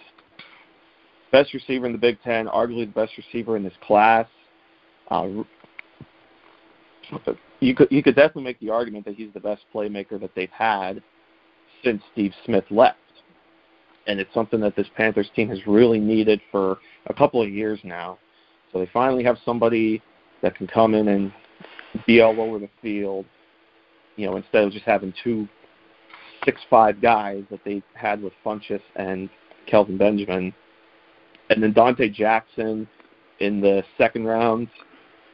best 1.31 1.53
receiver 1.53 1.87
in 1.87 1.91
the 1.91 1.97
Big 1.97 2.21
Ten, 2.21 2.47
arguably 2.47 2.85
the 2.85 3.01
best 3.05 3.13
receiver 3.17 3.57
in 3.57 3.63
this 3.63 3.73
class. 3.85 4.27
Uh, 5.09 5.27
you 7.59 7.73
could 7.75 7.91
you 7.91 8.03
could 8.03 8.15
definitely 8.15 8.43
make 8.43 8.59
the 8.59 8.69
argument 8.69 9.05
that 9.05 9.15
he's 9.15 9.33
the 9.33 9.39
best 9.39 9.63
playmaker 9.73 10.19
that 10.19 10.35
they've 10.35 10.49
had 10.51 11.01
since 11.83 12.01
Steve 12.13 12.33
Smith 12.45 12.63
left, 12.69 12.97
and 14.07 14.19
it's 14.19 14.33
something 14.33 14.59
that 14.59 14.75
this 14.75 14.87
Panthers 14.95 15.29
team 15.35 15.49
has 15.49 15.65
really 15.65 15.99
needed 15.99 16.41
for 16.51 16.77
a 17.07 17.13
couple 17.13 17.41
of 17.41 17.49
years 17.49 17.79
now. 17.83 18.17
So 18.71 18.79
they 18.79 18.89
finally 18.91 19.23
have 19.23 19.37
somebody 19.45 20.01
that 20.41 20.55
can 20.55 20.67
come 20.67 20.93
in 20.93 21.07
and 21.07 21.31
be 22.05 22.21
all 22.21 22.39
over 22.41 22.59
the 22.59 22.69
field, 22.81 23.25
you 24.15 24.25
know, 24.25 24.35
instead 24.35 24.63
of 24.63 24.71
just 24.71 24.85
having 24.85 25.13
two 25.23 25.47
six 26.43 26.59
five 26.69 27.01
guys 27.01 27.43
that 27.49 27.61
they 27.63 27.81
had 27.93 28.21
with 28.21 28.33
Funchess 28.45 28.81
and 28.95 29.29
Kelvin 29.67 29.97
Benjamin. 29.97 30.53
And 31.49 31.61
then 31.61 31.73
Donte 31.73 32.13
Jackson 32.13 32.87
in 33.39 33.61
the 33.61 33.83
second 33.97 34.25
round 34.25 34.67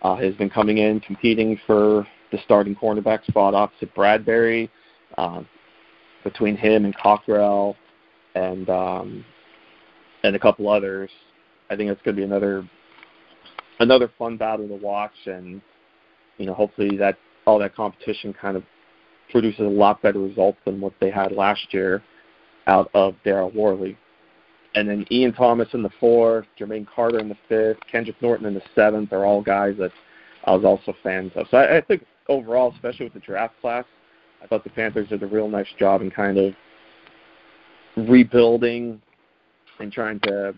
uh, 0.02 0.16
has 0.18 0.36
been 0.36 0.50
coming 0.50 0.80
in 0.80 1.00
competing 1.00 1.60
for 1.66 2.06
the 2.32 2.38
starting 2.44 2.76
cornerback 2.76 3.26
spot 3.26 3.56
opposite 3.56 3.94
Bradberry. 3.96 4.70
Uh, 5.18 5.42
between 6.24 6.56
him 6.56 6.86
and 6.86 6.96
Cockrell 6.96 7.76
and 8.40 8.70
um, 8.70 9.26
and 10.24 10.36
a 10.36 10.40
couple 10.40 10.70
others, 10.70 11.10
I 11.70 11.76
think 11.76 11.92
it's 11.92 12.02
going 12.02 12.16
to 12.16 12.22
be 12.22 12.26
another 12.26 12.68
another 13.80 14.12
fun 14.18 14.38
battle 14.38 14.68
to 14.68 14.76
watch, 14.76 15.14
and 15.26 15.62
you 16.38 16.46
know 16.46 16.54
hopefully 16.54 16.98
that 16.98 17.18
all 17.46 17.60
that 17.60 17.76
competition 17.76 18.34
kind 18.34 18.56
of 18.56 18.64
produces 19.32 19.62
a 19.62 19.64
lot 19.64 20.02
better 20.02 20.20
results 20.20 20.58
than 20.66 20.82
what 20.82 20.94
they 21.00 21.12
had 21.12 21.32
last 21.32 21.74
year 21.74 22.02
out 22.68 22.90
of 22.94 23.16
Daryl 23.26 23.54
Worley. 23.54 23.98
And 24.76 24.88
then 24.88 25.06
Ian 25.12 25.34
Thomas 25.34 25.68
in 25.74 25.82
the 25.82 25.90
fourth, 26.00 26.46
Jermaine 26.60 26.86
Carter 26.88 27.20
in 27.20 27.28
the 27.28 27.38
fifth, 27.48 27.80
Kendrick 27.92 28.22
Norton 28.22 28.46
in 28.46 28.54
the 28.54 28.62
seventh 28.76 29.12
are 29.12 29.26
all 29.26 29.42
guys 29.42 29.76
that 29.80 29.92
I 30.46 30.56
was 30.56 30.64
also 30.64 30.96
fans 31.02 31.32
of. 31.36 31.48
So 31.50 31.58
I, 31.58 31.78
I 31.78 31.82
think 31.82 32.06
overall, 32.28 32.72
especially 32.76 33.06
with 33.06 33.14
the 33.14 33.20
draft 33.20 33.60
class, 33.62 33.86
I 34.44 34.48
thought 34.48 34.64
the 34.64 34.70
Panthers 34.70 35.10
did 35.10 35.24
a 35.24 35.28
real 35.28 35.50
nice 35.50 35.68
job 35.80 36.02
in 36.02 36.12
kind 36.12 36.38
of 36.38 36.54
rebuilding 38.08 39.02
and 39.80 39.92
trying 39.92 40.20
to 40.22 40.54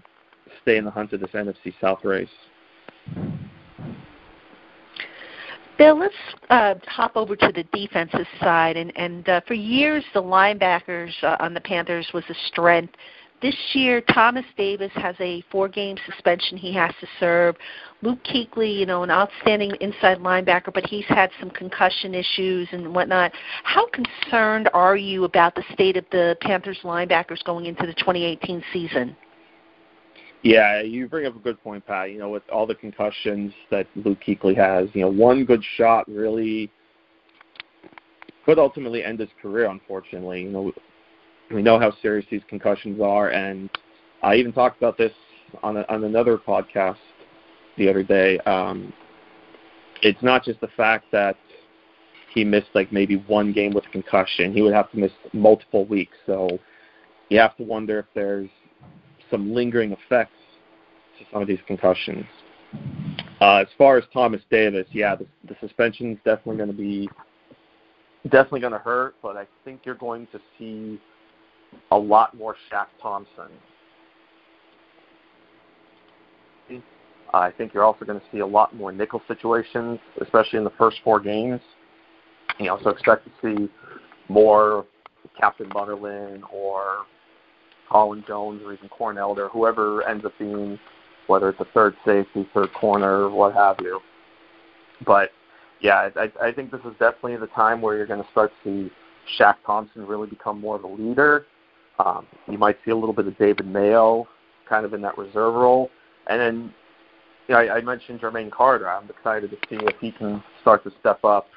stay 0.61 0.77
in 0.77 0.85
the 0.85 0.91
hunt 0.91 1.13
of 1.13 1.19
this 1.19 1.31
NFC 1.31 1.73
South 1.79 2.03
race. 2.03 2.29
Bill, 5.77 5.97
let's 5.97 6.13
uh, 6.51 6.75
hop 6.85 7.13
over 7.15 7.35
to 7.35 7.51
the 7.51 7.63
defensive 7.75 8.27
side. 8.39 8.77
And, 8.77 8.95
and 8.95 9.27
uh, 9.27 9.41
for 9.47 9.55
years, 9.55 10.03
the 10.13 10.21
linebackers 10.21 11.11
uh, 11.23 11.37
on 11.39 11.55
the 11.55 11.61
Panthers 11.61 12.07
was 12.13 12.23
a 12.29 12.35
strength. 12.47 12.93
This 13.41 13.55
year, 13.73 14.01
Thomas 14.01 14.45
Davis 14.55 14.91
has 14.95 15.15
a 15.19 15.43
four-game 15.51 15.97
suspension 16.05 16.57
he 16.57 16.71
has 16.75 16.93
to 17.01 17.07
serve. 17.19 17.55
Luke 18.03 18.19
Kuechly, 18.23 18.77
you 18.77 18.85
know, 18.85 19.01
an 19.01 19.09
outstanding 19.09 19.71
inside 19.81 20.19
linebacker, 20.19 20.71
but 20.71 20.85
he's 20.85 21.05
had 21.07 21.31
some 21.39 21.49
concussion 21.49 22.13
issues 22.13 22.67
and 22.71 22.93
whatnot. 22.93 23.31
How 23.63 23.87
concerned 23.89 24.69
are 24.73 24.95
you 24.95 25.23
about 25.23 25.55
the 25.55 25.63
state 25.73 25.97
of 25.97 26.05
the 26.11 26.37
Panthers 26.41 26.79
linebackers 26.83 27.43
going 27.43 27.65
into 27.65 27.87
the 27.87 27.93
2018 27.93 28.63
season? 28.71 29.15
Yeah, 30.43 30.81
you 30.81 31.07
bring 31.07 31.25
up 31.25 31.35
a 31.35 31.39
good 31.39 31.61
point, 31.63 31.85
Pat. 31.85 32.11
You 32.11 32.19
know, 32.19 32.29
with 32.29 32.43
all 32.51 32.67
the 32.67 32.75
concussions 32.75 33.53
that 33.71 33.87
Luke 33.95 34.19
Kuechly 34.25 34.55
has, 34.55 34.87
you 34.93 35.01
know, 35.01 35.11
one 35.11 35.45
good 35.45 35.63
shot 35.77 36.07
really 36.07 36.71
could 38.45 38.59
ultimately 38.59 39.03
end 39.03 39.19
his 39.19 39.29
career. 39.41 39.65
Unfortunately, 39.65 40.43
you 40.43 40.49
know, 40.49 40.71
we 41.53 41.61
know 41.61 41.79
how 41.79 41.91
serious 42.01 42.25
these 42.29 42.41
concussions 42.47 43.01
are, 43.01 43.29
and 43.29 43.69
I 44.23 44.35
even 44.35 44.53
talked 44.53 44.77
about 44.77 44.97
this 44.97 45.11
on 45.63 45.77
a, 45.77 45.85
on 45.89 46.03
another 46.03 46.37
podcast 46.37 46.97
the 47.77 47.89
other 47.89 48.03
day. 48.03 48.39
Um, 48.39 48.93
it's 50.01 50.21
not 50.21 50.43
just 50.43 50.59
the 50.61 50.69
fact 50.69 51.05
that 51.11 51.37
he 52.33 52.43
missed 52.43 52.69
like 52.73 52.91
maybe 52.91 53.17
one 53.27 53.51
game 53.51 53.73
with 53.73 53.85
a 53.85 53.89
concussion; 53.89 54.53
he 54.53 54.61
would 54.61 54.73
have 54.73 54.91
to 54.91 54.97
miss 54.97 55.11
multiple 55.33 55.85
weeks. 55.85 56.15
So 56.25 56.59
you 57.29 57.39
have 57.39 57.55
to 57.57 57.63
wonder 57.63 57.99
if 57.99 58.05
there's 58.13 58.49
some 59.29 59.53
lingering 59.53 59.91
effects 59.91 60.33
to 61.19 61.25
some 61.31 61.41
of 61.41 61.47
these 61.47 61.59
concussions. 61.67 62.25
Uh, 63.41 63.57
as 63.57 63.67
far 63.77 63.97
as 63.97 64.03
Thomas 64.13 64.41
Davis, 64.49 64.85
yeah, 64.91 65.15
the, 65.15 65.25
the 65.47 65.55
suspension 65.59 66.13
is 66.13 66.17
definitely 66.23 66.57
going 66.57 66.69
to 66.69 66.77
be 66.77 67.09
definitely 68.25 68.59
going 68.59 68.73
to 68.73 68.79
hurt, 68.79 69.15
but 69.21 69.35
I 69.35 69.47
think 69.65 69.81
you're 69.83 69.95
going 69.95 70.27
to 70.31 70.39
see 70.57 70.99
a 71.91 71.97
lot 71.97 72.35
more 72.35 72.55
Shaq 72.71 72.87
Thompson. 73.01 73.51
I 77.33 77.51
think 77.51 77.73
you're 77.73 77.83
also 77.83 78.05
going 78.05 78.19
to 78.19 78.25
see 78.31 78.39
a 78.39 78.45
lot 78.45 78.75
more 78.75 78.91
nickel 78.91 79.21
situations, 79.27 79.99
especially 80.21 80.57
in 80.57 80.65
the 80.65 80.73
first 80.77 80.97
four 81.03 81.19
games. 81.19 81.61
You 82.59 82.71
also 82.71 82.89
expect 82.89 83.25
to 83.25 83.31
see 83.41 83.69
more 84.27 84.85
Captain 85.39 85.69
Munnerlyn 85.69 86.41
or 86.51 87.05
Colin 87.89 88.23
Jones 88.27 88.61
or 88.65 88.73
even 88.73 88.89
Corn 88.89 89.17
Elder 89.17 89.45
or 89.45 89.49
whoever 89.49 90.07
ends 90.07 90.25
up 90.25 90.33
being, 90.37 90.77
whether 91.27 91.49
it's 91.49 91.59
a 91.59 91.67
third 91.73 91.95
safety, 92.05 92.47
third 92.53 92.73
corner, 92.73 93.29
what 93.29 93.53
have 93.53 93.77
you. 93.81 93.99
But 95.05 95.31
yeah, 95.79 96.09
I, 96.15 96.31
I 96.41 96.51
think 96.51 96.71
this 96.71 96.81
is 96.81 96.93
definitely 96.99 97.37
the 97.37 97.47
time 97.47 97.81
where 97.81 97.95
you're 97.97 98.07
going 98.07 98.23
to 98.23 98.31
start 98.31 98.51
to 98.63 98.87
see 98.87 98.91
Shaq 99.39 99.55
Thompson 99.65 100.05
really 100.05 100.27
become 100.27 100.59
more 100.59 100.75
of 100.75 100.83
a 100.83 100.87
leader. 100.87 101.45
Um, 102.03 102.25
you 102.49 102.57
might 102.57 102.77
see 102.83 102.91
a 102.91 102.95
little 102.95 103.13
bit 103.13 103.27
of 103.27 103.37
David 103.37 103.67
Mayo 103.67 104.27
kind 104.67 104.85
of 104.85 104.93
in 104.93 105.01
that 105.01 105.17
reserve 105.17 105.53
role. 105.53 105.89
And 106.27 106.39
then 106.39 106.73
you 107.47 107.55
know, 107.55 107.61
I, 107.61 107.77
I 107.77 107.81
mentioned 107.81 108.21
Jermaine 108.21 108.51
Carter. 108.51 108.89
I'm 108.89 109.09
excited 109.09 109.51
to 109.51 109.57
see 109.69 109.83
if 109.83 109.95
he 109.99 110.11
can 110.11 110.43
start 110.61 110.83
to 110.83 110.91
step 110.99 111.23
up 111.23 111.47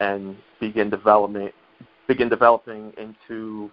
and 0.00 0.36
begin 0.60 0.90
development 0.90 1.52
begin 2.06 2.28
developing 2.28 2.92
into 2.98 3.70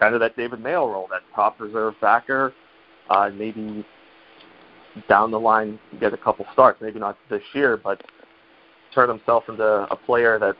kind 0.00 0.14
of 0.14 0.20
that 0.20 0.36
David 0.36 0.60
Mayo 0.60 0.90
role, 0.90 1.06
that 1.10 1.20
top 1.34 1.60
reserve 1.60 1.94
backer. 2.00 2.54
Uh, 3.10 3.30
maybe 3.34 3.84
down 5.08 5.30
the 5.30 5.38
line 5.38 5.78
get 6.00 6.14
a 6.14 6.16
couple 6.16 6.46
starts, 6.52 6.80
maybe 6.80 6.98
not 6.98 7.18
this 7.28 7.42
year, 7.52 7.76
but 7.76 8.02
turn 8.94 9.08
himself 9.08 9.44
into 9.48 9.86
a 9.90 9.96
player 9.96 10.38
that 10.38 10.56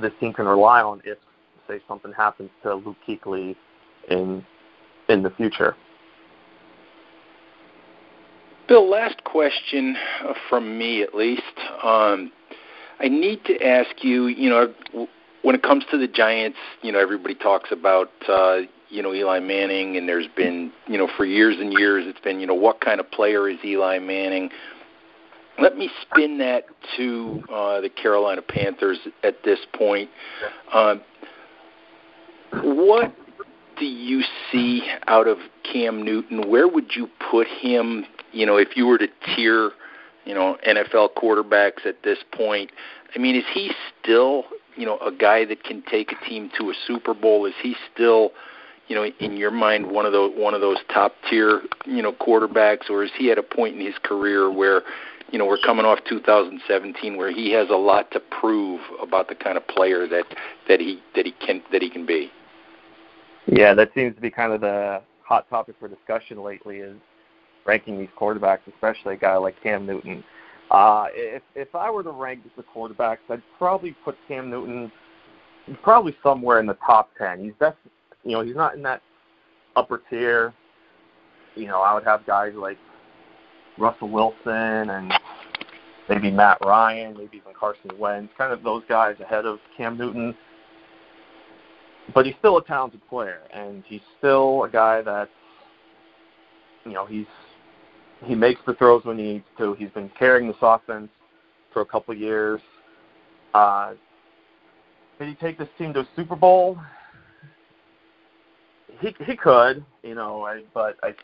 this 0.00 0.12
team 0.20 0.32
can 0.32 0.46
rely 0.46 0.80
on 0.80 1.00
if, 1.04 1.18
say, 1.66 1.80
something 1.88 2.12
happens 2.12 2.50
to 2.62 2.74
Luke 2.74 2.96
Kuechly 3.08 3.56
in 4.10 4.44
in 5.08 5.22
the 5.22 5.30
future. 5.30 5.76
Bill, 8.68 8.88
last 8.88 9.22
question 9.24 9.96
uh, 10.24 10.32
from 10.48 10.76
me 10.76 11.02
at 11.02 11.14
least. 11.14 11.42
Um, 11.82 12.32
I 12.98 13.08
need 13.08 13.44
to 13.44 13.62
ask 13.64 14.02
you, 14.02 14.26
you 14.26 14.50
know, 14.50 15.06
when 15.42 15.54
it 15.54 15.62
comes 15.62 15.84
to 15.92 15.98
the 15.98 16.08
Giants, 16.08 16.58
you 16.82 16.90
know, 16.90 16.98
everybody 16.98 17.34
talks 17.34 17.70
about 17.70 18.10
uh, 18.28 18.60
you 18.88 19.02
know 19.02 19.14
Eli 19.14 19.40
Manning, 19.40 19.96
and 19.96 20.08
there's 20.08 20.26
been 20.36 20.72
you 20.86 20.98
know 20.98 21.08
for 21.16 21.24
years 21.24 21.56
and 21.58 21.72
years 21.72 22.04
it's 22.06 22.20
been 22.20 22.40
you 22.40 22.46
know 22.46 22.54
what 22.54 22.80
kind 22.80 23.00
of 23.00 23.10
player 23.10 23.48
is 23.48 23.58
Eli 23.64 23.98
Manning. 23.98 24.50
Let 25.58 25.76
me 25.76 25.88
spin 26.02 26.38
that 26.38 26.64
to 26.96 27.42
uh, 27.50 27.80
the 27.80 27.88
Carolina 27.88 28.42
Panthers 28.42 28.98
at 29.22 29.42
this 29.42 29.58
point. 29.74 30.10
Uh, 30.72 30.96
what 32.62 33.14
do 33.78 33.84
you 33.84 34.22
see 34.50 34.82
out 35.06 35.28
of 35.28 35.38
Cam 35.70 36.02
Newton? 36.02 36.48
Where 36.50 36.68
would 36.68 36.94
you 36.94 37.08
put 37.30 37.46
him? 37.46 38.04
You 38.32 38.46
know, 38.46 38.56
if 38.56 38.76
you 38.76 38.86
were 38.86 38.98
to 38.98 39.08
tier, 39.34 39.72
you 40.24 40.34
know, 40.34 40.56
NFL 40.66 41.10
quarterbacks 41.14 41.86
at 41.86 42.02
this 42.02 42.18
point, 42.32 42.70
I 43.14 43.18
mean, 43.18 43.36
is 43.36 43.44
he 43.52 43.70
still 44.02 44.44
you 44.76 44.84
know, 44.84 44.98
a 44.98 45.10
guy 45.10 45.44
that 45.46 45.64
can 45.64 45.82
take 45.90 46.12
a 46.12 46.28
team 46.28 46.50
to 46.58 46.70
a 46.70 46.74
Super 46.86 47.14
Bowl? 47.14 47.46
Is 47.46 47.54
he 47.62 47.74
still, 47.92 48.30
you 48.88 48.94
know, 48.94 49.04
in 49.18 49.36
your 49.36 49.50
mind 49.50 49.90
one 49.90 50.06
of 50.06 50.12
those 50.12 50.32
one 50.36 50.54
of 50.54 50.60
those 50.60 50.76
top 50.92 51.14
tier, 51.28 51.62
you 51.86 52.02
know, 52.02 52.12
quarterbacks, 52.12 52.90
or 52.90 53.02
is 53.02 53.10
he 53.18 53.30
at 53.30 53.38
a 53.38 53.42
point 53.42 53.76
in 53.76 53.84
his 53.84 53.94
career 54.02 54.52
where, 54.52 54.82
you 55.32 55.38
know, 55.38 55.46
we're 55.46 55.58
coming 55.58 55.84
off 55.84 55.98
2017 56.08 57.16
where 57.16 57.32
he 57.32 57.50
has 57.52 57.68
a 57.70 57.76
lot 57.76 58.10
to 58.12 58.20
prove 58.20 58.80
about 59.02 59.28
the 59.28 59.34
kind 59.34 59.56
of 59.56 59.66
player 59.66 60.06
that 60.06 60.24
that 60.68 60.80
he 60.80 61.00
that 61.14 61.26
he 61.26 61.32
can 61.44 61.62
that 61.72 61.82
he 61.82 61.90
can 61.90 62.06
be? 62.06 62.30
Yeah, 63.46 63.74
that 63.74 63.90
seems 63.94 64.14
to 64.16 64.20
be 64.20 64.30
kind 64.30 64.52
of 64.52 64.60
the 64.60 65.02
hot 65.22 65.48
topic 65.48 65.76
for 65.78 65.88
discussion 65.88 66.42
lately 66.42 66.78
is 66.78 66.96
ranking 67.64 67.98
these 67.98 68.08
quarterbacks, 68.18 68.60
especially 68.72 69.14
a 69.14 69.18
guy 69.18 69.36
like 69.36 69.60
Cam 69.62 69.86
Newton. 69.86 70.22
Uh, 70.70 71.06
if 71.12 71.42
if 71.54 71.74
I 71.74 71.90
were 71.90 72.02
to 72.02 72.10
rank 72.10 72.40
the 72.56 72.62
quarterbacks, 72.62 73.18
I'd 73.30 73.42
probably 73.56 73.94
put 74.04 74.16
Cam 74.26 74.50
Newton 74.50 74.90
probably 75.82 76.16
somewhere 76.22 76.60
in 76.60 76.66
the 76.66 76.76
top 76.86 77.10
ten. 77.16 77.42
He's 77.42 77.52
best, 77.58 77.76
you 78.24 78.32
know, 78.32 78.42
he's 78.42 78.56
not 78.56 78.74
in 78.74 78.82
that 78.82 79.02
upper 79.76 80.02
tier. 80.10 80.52
You 81.54 81.66
know, 81.66 81.80
I 81.80 81.94
would 81.94 82.04
have 82.04 82.26
guys 82.26 82.52
like 82.54 82.78
Russell 83.78 84.08
Wilson 84.08 84.90
and 84.90 85.12
maybe 86.08 86.30
Matt 86.30 86.58
Ryan, 86.64 87.16
maybe 87.16 87.38
even 87.38 87.54
Carson 87.58 87.90
Wentz, 87.98 88.32
kind 88.36 88.52
of 88.52 88.62
those 88.62 88.82
guys 88.88 89.16
ahead 89.20 89.46
of 89.46 89.58
Cam 89.76 89.96
Newton. 89.96 90.34
But 92.14 92.26
he's 92.26 92.34
still 92.38 92.56
a 92.58 92.64
talented 92.64 93.00
player, 93.08 93.40
and 93.52 93.82
he's 93.86 94.00
still 94.18 94.64
a 94.64 94.68
guy 94.68 95.02
that, 95.02 95.28
you 96.84 96.92
know, 96.92 97.04
he's 97.06 97.26
he 98.24 98.34
makes 98.34 98.60
the 98.66 98.74
throws 98.74 99.04
when 99.04 99.18
he 99.18 99.24
needs 99.24 99.44
to. 99.58 99.74
He's 99.74 99.90
been 99.90 100.10
carrying 100.18 100.48
this 100.48 100.56
offense 100.62 101.08
for 101.72 101.82
a 101.82 101.86
couple 101.86 102.14
years. 102.14 102.60
Uh, 103.52 103.94
did 105.18 105.28
he 105.28 105.34
take 105.34 105.58
this 105.58 105.68
team 105.78 105.92
to 105.94 106.00
a 106.00 106.08
Super 106.14 106.36
Bowl? 106.36 106.78
He 109.00 109.14
he 109.26 109.36
could, 109.36 109.84
you 110.02 110.14
know, 110.14 110.42
I, 110.44 110.62
but 110.72 110.96
I 111.02 111.14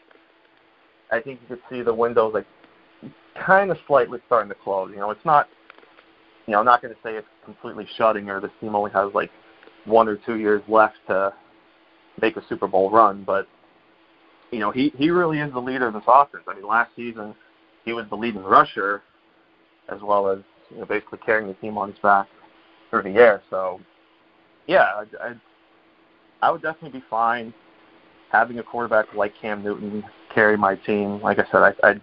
I 1.11 1.21
think 1.21 1.41
you 1.43 1.57
could 1.57 1.63
see 1.71 1.83
the 1.83 1.95
windows 1.95 2.33
like 2.35 2.47
kind 3.47 3.71
of 3.71 3.79
slightly 3.87 4.19
starting 4.27 4.49
to 4.49 4.55
close. 4.55 4.91
You 4.93 4.99
know, 4.99 5.11
it's 5.11 5.25
not, 5.25 5.49
you 6.47 6.53
know, 6.53 6.59
I'm 6.59 6.65
not 6.65 6.83
going 6.83 6.95
to 6.95 7.01
say 7.03 7.15
it's 7.15 7.27
completely 7.45 7.87
shutting 7.97 8.29
or 8.29 8.41
this 8.41 8.51
team 8.61 8.75
only 8.75 8.91
has 8.93 9.13
like 9.15 9.31
one 9.85 10.09
or 10.09 10.17
two 10.17 10.37
years 10.37 10.63
left 10.69 10.97
to 11.09 11.33
make 12.21 12.37
a 12.37 12.43
Super 12.49 12.69
Bowl 12.69 12.91
run, 12.91 13.25
but 13.25 13.49
you 14.51 14.59
know, 14.59 14.71
he 14.71 14.93
he 14.97 15.11
really 15.11 15.41
is 15.41 15.53
the 15.53 15.61
leader 15.61 15.89
of 15.89 15.95
this 15.95 16.03
offense. 16.07 16.45
I 16.47 16.55
mean, 16.55 16.67
last 16.67 16.91
season 16.95 17.35
he 17.85 17.93
was 17.93 18.07
the 18.11 18.17
leading 18.17 18.43
rusher, 18.43 19.03
as 19.89 20.01
well 20.03 20.29
as 20.29 20.41
you 20.71 20.79
know, 20.79 20.85
basically 20.85 21.19
carrying 21.25 21.49
the 21.49 21.55
team 21.55 21.77
on 21.79 21.91
his 21.91 21.99
back 22.01 22.29
through 22.91 23.03
the 23.03 23.19
air. 23.19 23.43
So, 23.51 23.81
yeah, 24.67 25.03
I, 25.21 25.29
I, 25.29 25.35
I 26.43 26.51
would 26.51 26.63
definitely 26.63 27.01
be 27.01 27.05
fine 27.09 27.53
having 28.31 28.59
a 28.59 28.63
quarterback 28.63 29.07
like 29.15 29.33
Cam 29.41 29.63
Newton 29.63 30.05
carry 30.35 30.57
my 30.57 30.75
team. 30.75 31.21
Like 31.21 31.39
I 31.39 31.45
said, 31.51 31.63
I 31.63 31.75
I, 31.83 31.95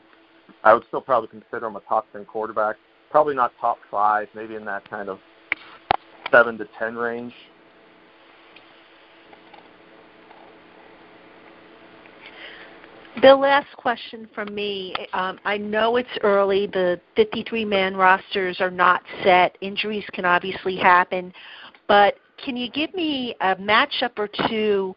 I 0.64 0.74
would 0.74 0.84
still 0.88 1.02
probably 1.02 1.30
consider 1.30 1.68
him 1.68 1.76
a 1.76 1.82
top 1.82 2.12
ten 2.12 2.26
quarterback. 2.26 2.76
Probably 3.12 3.36
not 3.36 3.54
top 3.62 3.78
five, 3.90 4.28
maybe 4.36 4.56
in 4.56 4.66
that 4.66 4.90
kind 4.90 5.10
of 5.10 5.20
seven 6.32 6.58
to 6.58 6.68
ten 6.78 6.96
range. 6.96 7.34
Bill, 13.22 13.40
last 13.40 13.76
question 13.76 14.30
from 14.34 14.54
me. 14.54 14.94
Um, 15.14 15.40
I 15.44 15.58
know 15.58 15.98
it's 15.98 16.08
early. 16.24 16.68
The 16.68 17.02
53 17.16 17.66
man 17.66 17.96
rosters 17.98 18.62
are 18.62 18.72
not 18.72 19.02
set. 19.24 19.58
Injuries 19.62 20.06
can 20.14 20.26
obviously 20.26 20.78
happen. 20.78 21.34
But 21.88 22.16
can 22.44 22.56
you 22.56 22.70
give 22.70 22.94
me 22.94 23.36
a 23.42 23.56
matchup 23.56 24.12
or 24.18 24.30
two 24.48 24.96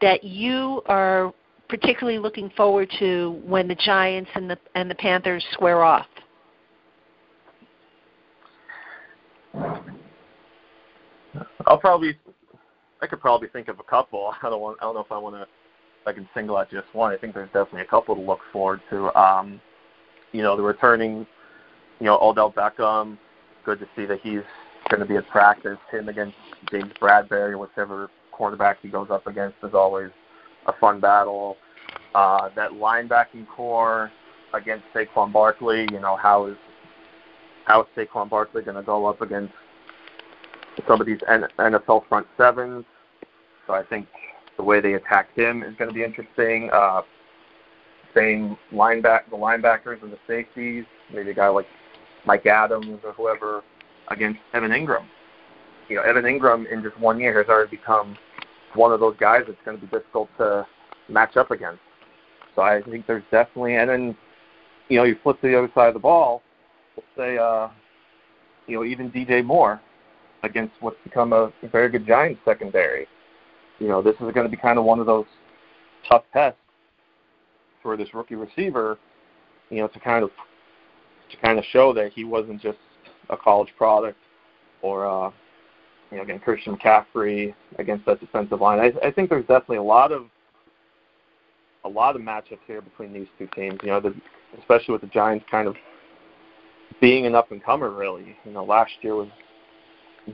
that 0.00 0.22
you 0.22 0.82
are 0.86 1.32
particularly 1.68 2.18
looking 2.18 2.50
forward 2.50 2.92
to 2.98 3.40
when 3.44 3.66
the 3.66 3.74
Giants 3.74 4.30
and 4.34 4.48
the 4.48 4.58
and 4.74 4.88
the 4.90 4.94
Panthers 4.94 5.44
square 5.52 5.82
off? 5.82 6.06
I'll 11.66 11.78
probably 11.78 12.18
I 13.02 13.06
could 13.06 13.20
probably 13.20 13.48
think 13.48 13.68
of 13.68 13.80
a 13.80 13.84
couple. 13.84 14.32
I 14.42 14.50
don't 14.50 14.60
want 14.60 14.78
I 14.80 14.84
don't 14.84 14.94
know 14.94 15.00
if 15.00 15.10
I 15.10 15.18
want 15.18 15.34
to 15.34 15.46
I 16.06 16.12
can 16.12 16.28
single 16.34 16.56
out 16.56 16.70
just 16.70 16.86
one, 16.92 17.12
I 17.12 17.16
think 17.16 17.34
there's 17.34 17.48
definitely 17.48 17.82
a 17.82 17.86
couple 17.86 18.14
to 18.14 18.20
look 18.20 18.40
forward 18.52 18.80
to. 18.90 19.14
Um, 19.18 19.60
you 20.32 20.42
know, 20.42 20.56
the 20.56 20.62
returning, 20.62 21.26
you 22.00 22.06
know, 22.06 22.18
Odell 22.20 22.52
Beckham. 22.52 23.18
Good 23.64 23.78
to 23.78 23.86
see 23.96 24.04
that 24.06 24.20
he's 24.20 24.42
going 24.90 25.00
to 25.00 25.06
be 25.06 25.16
at 25.16 25.26
practice. 25.28 25.78
Him 25.90 26.08
against 26.08 26.36
James 26.70 26.92
Bradberry, 27.00 27.58
whichever 27.58 28.10
quarterback 28.32 28.78
he 28.82 28.88
goes 28.88 29.08
up 29.10 29.26
against, 29.26 29.56
is 29.62 29.72
always 29.74 30.10
a 30.66 30.72
fun 30.74 31.00
battle. 31.00 31.56
Uh, 32.14 32.50
that 32.56 32.72
linebacking 32.72 33.46
corps 33.48 34.10
against 34.52 34.84
Saquon 34.94 35.32
Barkley. 35.32 35.86
You 35.90 36.00
know, 36.00 36.16
how 36.16 36.46
is 36.46 36.56
how 37.64 37.82
is 37.82 37.86
Saquon 37.96 38.28
Barkley 38.28 38.62
going 38.62 38.76
to 38.76 38.82
go 38.82 39.06
up 39.06 39.20
against 39.20 39.52
some 40.86 41.00
of 41.00 41.06
these 41.06 41.18
NFL 41.28 42.08
front 42.08 42.26
sevens? 42.36 42.84
So 43.66 43.72
I 43.72 43.82
think 43.84 44.06
the 44.56 44.62
way 44.62 44.80
they 44.80 44.94
attack 44.94 45.34
him 45.34 45.62
is 45.62 45.74
going 45.76 45.88
to 45.88 45.94
be 45.94 46.04
interesting. 46.04 46.70
Uh, 46.72 47.02
same 48.14 48.56
lineback, 48.72 49.28
the 49.30 49.36
linebackers 49.36 50.02
and 50.02 50.12
the 50.12 50.18
safeties, 50.26 50.84
maybe 51.12 51.30
a 51.30 51.34
guy 51.34 51.48
like 51.48 51.66
Mike 52.26 52.46
Adams 52.46 53.00
or 53.04 53.12
whoever 53.12 53.62
against 54.08 54.40
Evan 54.52 54.70
Engram. 54.70 55.04
You 55.88 55.96
know, 55.96 56.02
Evan 56.02 56.24
Engram 56.24 56.70
in 56.70 56.82
just 56.82 56.98
one 56.98 57.18
year 57.18 57.36
has 57.38 57.48
already 57.48 57.76
become 57.76 58.16
one 58.74 58.92
of 58.92 59.00
those 59.00 59.16
guys 59.18 59.42
that's 59.46 59.58
going 59.64 59.78
to 59.78 59.84
be 59.84 59.90
difficult 59.90 60.28
to 60.38 60.66
match 61.08 61.36
up 61.36 61.50
against. 61.50 61.80
So 62.54 62.62
I 62.62 62.80
think 62.82 63.06
there's 63.06 63.24
definitely, 63.30 63.76
and 63.76 63.90
then, 63.90 64.16
you 64.88 64.98
know, 64.98 65.04
you 65.04 65.16
flip 65.22 65.40
to 65.40 65.48
the 65.48 65.58
other 65.58 65.70
side 65.74 65.88
of 65.88 65.94
the 65.94 66.00
ball, 66.00 66.42
let's 66.96 67.08
say, 67.16 67.36
uh, 67.36 67.68
you 68.66 68.76
know, 68.76 68.84
even 68.84 69.10
DJ 69.10 69.44
Moore 69.44 69.80
against 70.42 70.74
what's 70.80 70.96
become 71.04 71.32
a 71.32 71.52
very 71.72 71.88
good 71.88 72.06
Giants 72.06 72.40
secondary 72.44 73.06
you 73.78 73.88
know, 73.88 74.02
this 74.02 74.14
is 74.14 74.32
going 74.32 74.44
to 74.44 74.48
be 74.48 74.56
kind 74.56 74.78
of 74.78 74.84
one 74.84 75.00
of 75.00 75.06
those 75.06 75.26
tough 76.08 76.24
tests 76.32 76.58
for 77.82 77.96
this 77.96 78.12
rookie 78.14 78.34
receiver, 78.34 78.98
you 79.70 79.78
know, 79.78 79.88
to 79.88 80.00
kind 80.00 80.24
of 80.24 80.30
to 81.30 81.36
kind 81.38 81.58
of 81.58 81.64
show 81.66 81.92
that 81.92 82.12
he 82.12 82.24
wasn't 82.24 82.60
just 82.60 82.78
a 83.30 83.36
college 83.36 83.70
product 83.76 84.18
or 84.82 85.06
uh 85.06 85.30
you 86.10 86.18
know, 86.18 86.22
again 86.22 86.38
Christian 86.38 86.76
McCaffrey 86.76 87.54
against 87.78 88.06
that 88.06 88.20
defensive 88.20 88.60
line. 88.60 88.78
I, 88.78 89.06
I 89.06 89.10
think 89.10 89.30
there's 89.30 89.46
definitely 89.46 89.78
a 89.78 89.82
lot 89.82 90.12
of 90.12 90.26
a 91.84 91.88
lot 91.88 92.16
of 92.16 92.22
matchups 92.22 92.60
here 92.66 92.80
between 92.80 93.12
these 93.12 93.26
two 93.38 93.48
teams. 93.54 93.78
You 93.82 93.90
know, 93.90 94.00
the, 94.00 94.14
especially 94.58 94.92
with 94.92 95.02
the 95.02 95.08
Giants 95.08 95.44
kind 95.50 95.68
of 95.68 95.76
being 97.00 97.26
an 97.26 97.34
up 97.34 97.52
and 97.52 97.62
comer. 97.62 97.90
Really, 97.90 98.36
you 98.44 98.52
know, 98.52 98.64
last 98.64 98.92
year 99.02 99.14
was 99.16 99.28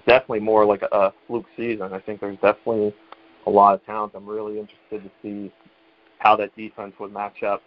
definitely 0.07 0.41
more 0.41 0.65
like 0.65 0.83
a, 0.83 0.95
a 0.95 1.13
fluke 1.27 1.47
season. 1.57 1.93
I 1.93 2.01
think 2.01 2.21
there's 2.21 2.37
definitely 2.37 2.95
a 3.47 3.51
lot 3.51 3.75
of 3.75 3.85
talent. 3.87 4.13
I'm 4.15 4.27
really 4.27 4.59
interested 4.59 5.03
to 5.03 5.11
see 5.23 5.53
how 6.19 6.37
that 6.37 6.55
defense 6.57 6.95
would 7.01 7.13
match 7.13 7.43
up 7.43 7.63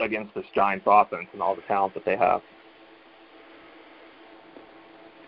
against 0.00 0.34
this 0.34 0.44
Giants 0.54 0.84
offense 0.88 1.26
and 1.32 1.42
all 1.42 1.54
the 1.54 1.62
talent 1.62 1.94
that 1.94 2.04
they 2.04 2.16
have. 2.16 2.40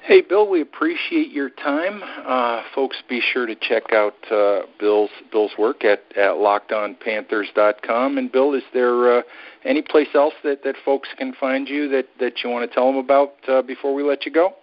Hey, 0.06 0.20
Bill, 0.20 0.48
we 0.48 0.60
appreciate 0.60 1.32
your 1.32 1.50
time. 1.50 2.00
Uh, 2.04 2.62
folks, 2.76 2.96
be 3.08 3.20
sure 3.20 3.44
to 3.44 3.56
check 3.56 3.92
out 3.92 4.14
uh, 4.30 4.60
Bill's 4.78 5.10
Bill's 5.32 5.50
work 5.58 5.84
at, 5.84 6.04
at 6.16 6.34
lockedonpanthers.com. 6.34 8.16
And 8.16 8.30
Bill, 8.30 8.54
is 8.54 8.62
there 8.72 9.18
uh, 9.18 9.22
any 9.64 9.82
place 9.82 10.06
else 10.14 10.34
that, 10.44 10.62
that 10.62 10.76
folks 10.84 11.08
can 11.18 11.34
find 11.40 11.68
you 11.68 11.88
that, 11.88 12.06
that 12.20 12.44
you 12.44 12.50
want 12.50 12.70
to 12.70 12.72
tell 12.72 12.86
them 12.86 12.98
about 12.98 13.34
uh, 13.48 13.62
before 13.62 13.94
we 13.94 14.04
let 14.04 14.24
you 14.24 14.30
go? 14.30 14.54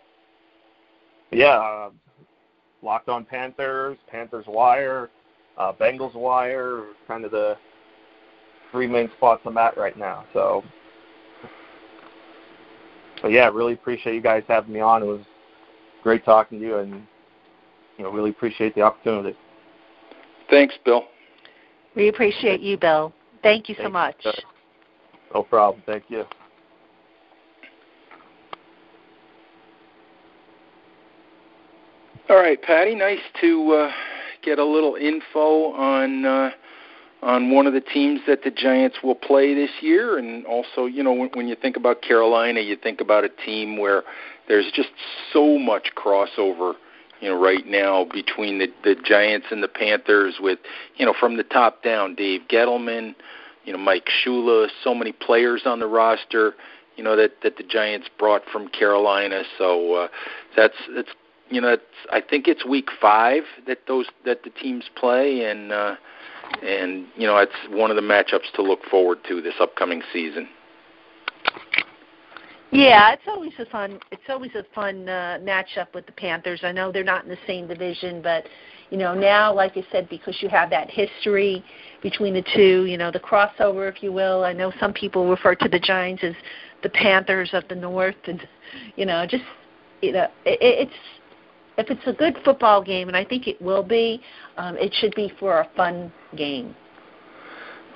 Yeah, 1.30 1.58
uh, 1.58 1.90
Locked 2.84 3.10
On 3.10 3.24
Panthers, 3.24 3.98
Panthers 4.12 4.46
Wire, 4.48 5.10
uh, 5.58 5.72
Bengals 5.74 6.16
Wire, 6.16 6.86
kind 7.08 7.24
of 7.24 7.32
the 7.32 7.56
three 8.72 8.88
main 8.88 9.10
spots 9.18 9.42
I'm 9.46 9.58
at 9.58 9.78
right 9.78 9.98
now. 9.98 10.26
So, 10.34 10.64
but 13.22 13.32
yeah, 13.32 13.50
really 13.50 13.74
appreciate 13.74 14.16
you 14.16 14.22
guys 14.22 14.44
having 14.48 14.74
me 14.74 14.82
on. 14.82 15.02
It 15.02 15.06
was 15.06 15.22
great 16.04 16.26
talking 16.26 16.60
to 16.60 16.66
you, 16.66 16.78
and 16.80 17.08
you 17.98 18.04
know, 18.04 18.12
really 18.12 18.32
appreciate 18.32 18.76
the 18.76 18.82
opportunity. 18.82 19.38
Thanks, 20.50 20.76
Bill. 20.84 21.06
We 21.96 22.10
appreciate 22.10 22.60
you, 22.60 22.78
Bill. 22.78 23.14
Thank 23.44 23.70
you 23.70 23.76
so 23.82 23.90
much. 23.90 24.26
No 25.34 25.44
problem. 25.44 25.82
Thank 25.86 26.06
you. 26.10 26.26
All 32.30 32.38
right, 32.38 32.62
Patty. 32.62 32.96
Nice 32.96 33.20
to 33.42 33.74
uh, 33.74 33.92
get 34.44 34.58
a 34.58 34.64
little 34.64 34.96
info 34.96 35.74
on 35.74 36.24
uh, 36.24 36.52
on 37.22 37.52
one 37.52 37.68
of 37.68 37.74
the 37.74 37.82
teams 37.82 38.22
that 38.28 38.44
the 38.46 38.52
Giants 38.52 38.98
will 39.04 39.16
play 39.16 39.54
this 39.54 39.70
year, 39.82 40.18
and 40.18 40.46
also, 40.46 40.86
you 40.86 41.04
know, 41.04 41.12
when, 41.12 41.30
when 41.34 41.48
you 41.50 41.56
think 41.56 41.76
about 41.76 42.02
Carolina, 42.02 42.62
you 42.62 42.78
think 42.78 43.02
about 43.02 43.26
a 43.26 43.30
team 43.30 43.78
where 43.78 44.04
there's 44.48 44.72
just 44.74 44.90
so 45.34 45.58
much 45.58 45.90
crossover, 45.98 46.76
you 47.20 47.28
know, 47.28 47.38
right 47.38 47.68
now 47.68 48.06
between 48.06 48.58
the 48.58 48.68
the 48.86 48.96
Giants 49.04 49.48
and 49.52 49.62
the 49.62 49.68
Panthers 49.68 50.36
with, 50.40 50.60
you 50.96 51.06
know, 51.06 51.14
from 51.20 51.36
the 51.36 51.44
top 51.44 51.84
down, 51.84 52.16
Dave 52.16 52.44
Gettleman, 52.50 53.16
you 53.66 53.74
know, 53.74 53.80
Mike 53.80 54.08
Shula, 54.24 54.70
so 54.82 54.96
many 54.96 55.12
players 55.12 55.64
on 55.66 55.82
the 55.82 55.88
roster, 55.88 56.54
you 56.96 57.04
know, 57.04 57.18
that 57.18 57.42
that 57.44 57.58
the 57.58 57.64
Giants 57.64 58.08
brought 58.18 58.44
from 58.50 58.70
Carolina. 58.70 59.44
So 59.58 59.94
uh, 59.96 60.08
that's 60.56 60.78
that's 60.96 61.10
you 61.50 61.62
know, 61.62 61.74
it's, 61.74 61.84
I 62.12 62.22
think 62.22 62.48
it's 62.48 62.66
week 62.66 62.90
five 63.02 63.44
that 63.68 63.80
those 63.88 64.06
that 64.26 64.44
the 64.44 64.50
teams 64.50 64.86
play, 64.96 65.46
and 65.46 65.72
uh, 65.72 65.96
and 66.64 67.08
you 67.16 67.28
know, 67.28 67.38
it's 67.38 67.52
one 67.70 67.90
of 67.90 67.96
the 67.96 68.02
matchups 68.02 68.52
to 68.56 68.62
look 68.62 68.84
forward 68.90 69.20
to 69.30 69.42
this 69.42 69.56
upcoming 69.60 70.02
season. 70.12 70.48
Yeah, 72.72 73.14
it's 73.14 73.24
always 73.28 73.54
a 73.60 73.66
fun. 73.66 74.00
It's 74.12 74.24
always 74.30 74.52
a 74.56 74.66
fun 74.74 75.08
uh, 75.08 75.38
matchup 75.44 75.94
with 75.94 76.08
the 76.08 76.12
Panthers. 76.12 76.62
I 76.64 76.72
know 76.72 76.92
they're 76.92 77.04
not 77.04 77.24
in 77.24 77.30
the 77.30 77.38
same 77.46 77.68
division, 77.68 78.22
but 78.22 78.48
you 78.90 78.98
know 78.98 79.14
now, 79.14 79.54
like 79.54 79.78
I 79.78 79.86
said, 79.92 80.10
because 80.10 80.38
you 80.42 80.50
have 80.50 80.72
that 80.72 80.90
history 80.90 81.64
between 82.02 82.34
the 82.34 82.44
two, 82.56 82.86
you 82.86 82.98
know 82.98 83.12
the 83.12 83.20
crossover, 83.20 83.88
if 83.96 84.02
you 84.02 84.12
will. 84.12 84.44
I 84.44 84.54
know 84.54 84.74
some 84.80 84.92
people 84.92 85.30
refer 85.30 85.54
to 85.54 85.70
the 85.70 85.80
Giants 85.80 86.24
as 86.24 86.34
the 86.82 86.90
Panthers 86.90 87.52
of 87.54 87.64
the 87.68 87.76
North, 87.76 88.16
and 88.26 88.42
you 88.96 89.06
know, 89.06 89.28
just 89.28 89.44
you 90.02 90.12
know, 90.12 90.28
it, 90.44 90.60
it's 90.62 90.94
if 91.78 91.90
it's 91.90 92.06
a 92.06 92.14
good 92.14 92.38
football 92.44 92.84
game, 92.84 93.08
and 93.08 93.18
I 93.18 93.26
think 93.26 93.48
it 93.48 93.62
will 93.62 93.84
be, 93.84 94.22
um, 94.58 94.78
it 94.78 94.94
should 94.94 95.16
be 95.16 95.32
for 95.40 95.60
a 95.60 95.70
fun 95.76 96.12
game. 96.36 96.76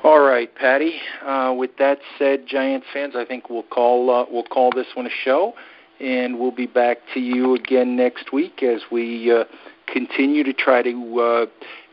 All 0.04 0.20
right, 0.20 0.54
Patty. 0.56 1.00
Uh, 1.26 1.54
with 1.58 1.72
that 1.80 2.00
said, 2.18 2.46
Giants 2.48 2.88
fans, 2.94 3.14
I 3.16 3.26
think 3.26 3.50
we'll 3.50 3.64
call 3.64 4.10
uh, 4.10 4.26
we'll 4.32 4.44
call 4.44 4.72
this 4.72 4.88
one 4.94 5.06
a 5.06 5.16
show, 5.24 5.54
and 6.00 6.40
we'll 6.40 6.52
be 6.52 6.68
back 6.68 7.00
to 7.14 7.20
you 7.20 7.56
again 7.56 7.96
next 7.96 8.32
week 8.32 8.64
as 8.64 8.82
we 8.92 9.32
uh, 9.32 9.44
continue 9.92 10.44
to 10.44 10.54
try 10.54 10.82
to 10.82 11.20
uh, 11.20 11.46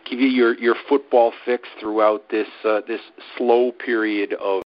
give 0.09 0.21
you 0.21 0.29
your 0.29 0.57
your 0.59 0.77
football 0.89 1.33
fix 1.45 1.69
throughout 1.81 2.29
this 2.31 2.47
uh, 2.65 2.83
this 2.87 3.01
slow 3.37 3.73
period 3.73 4.35
of 4.35 4.63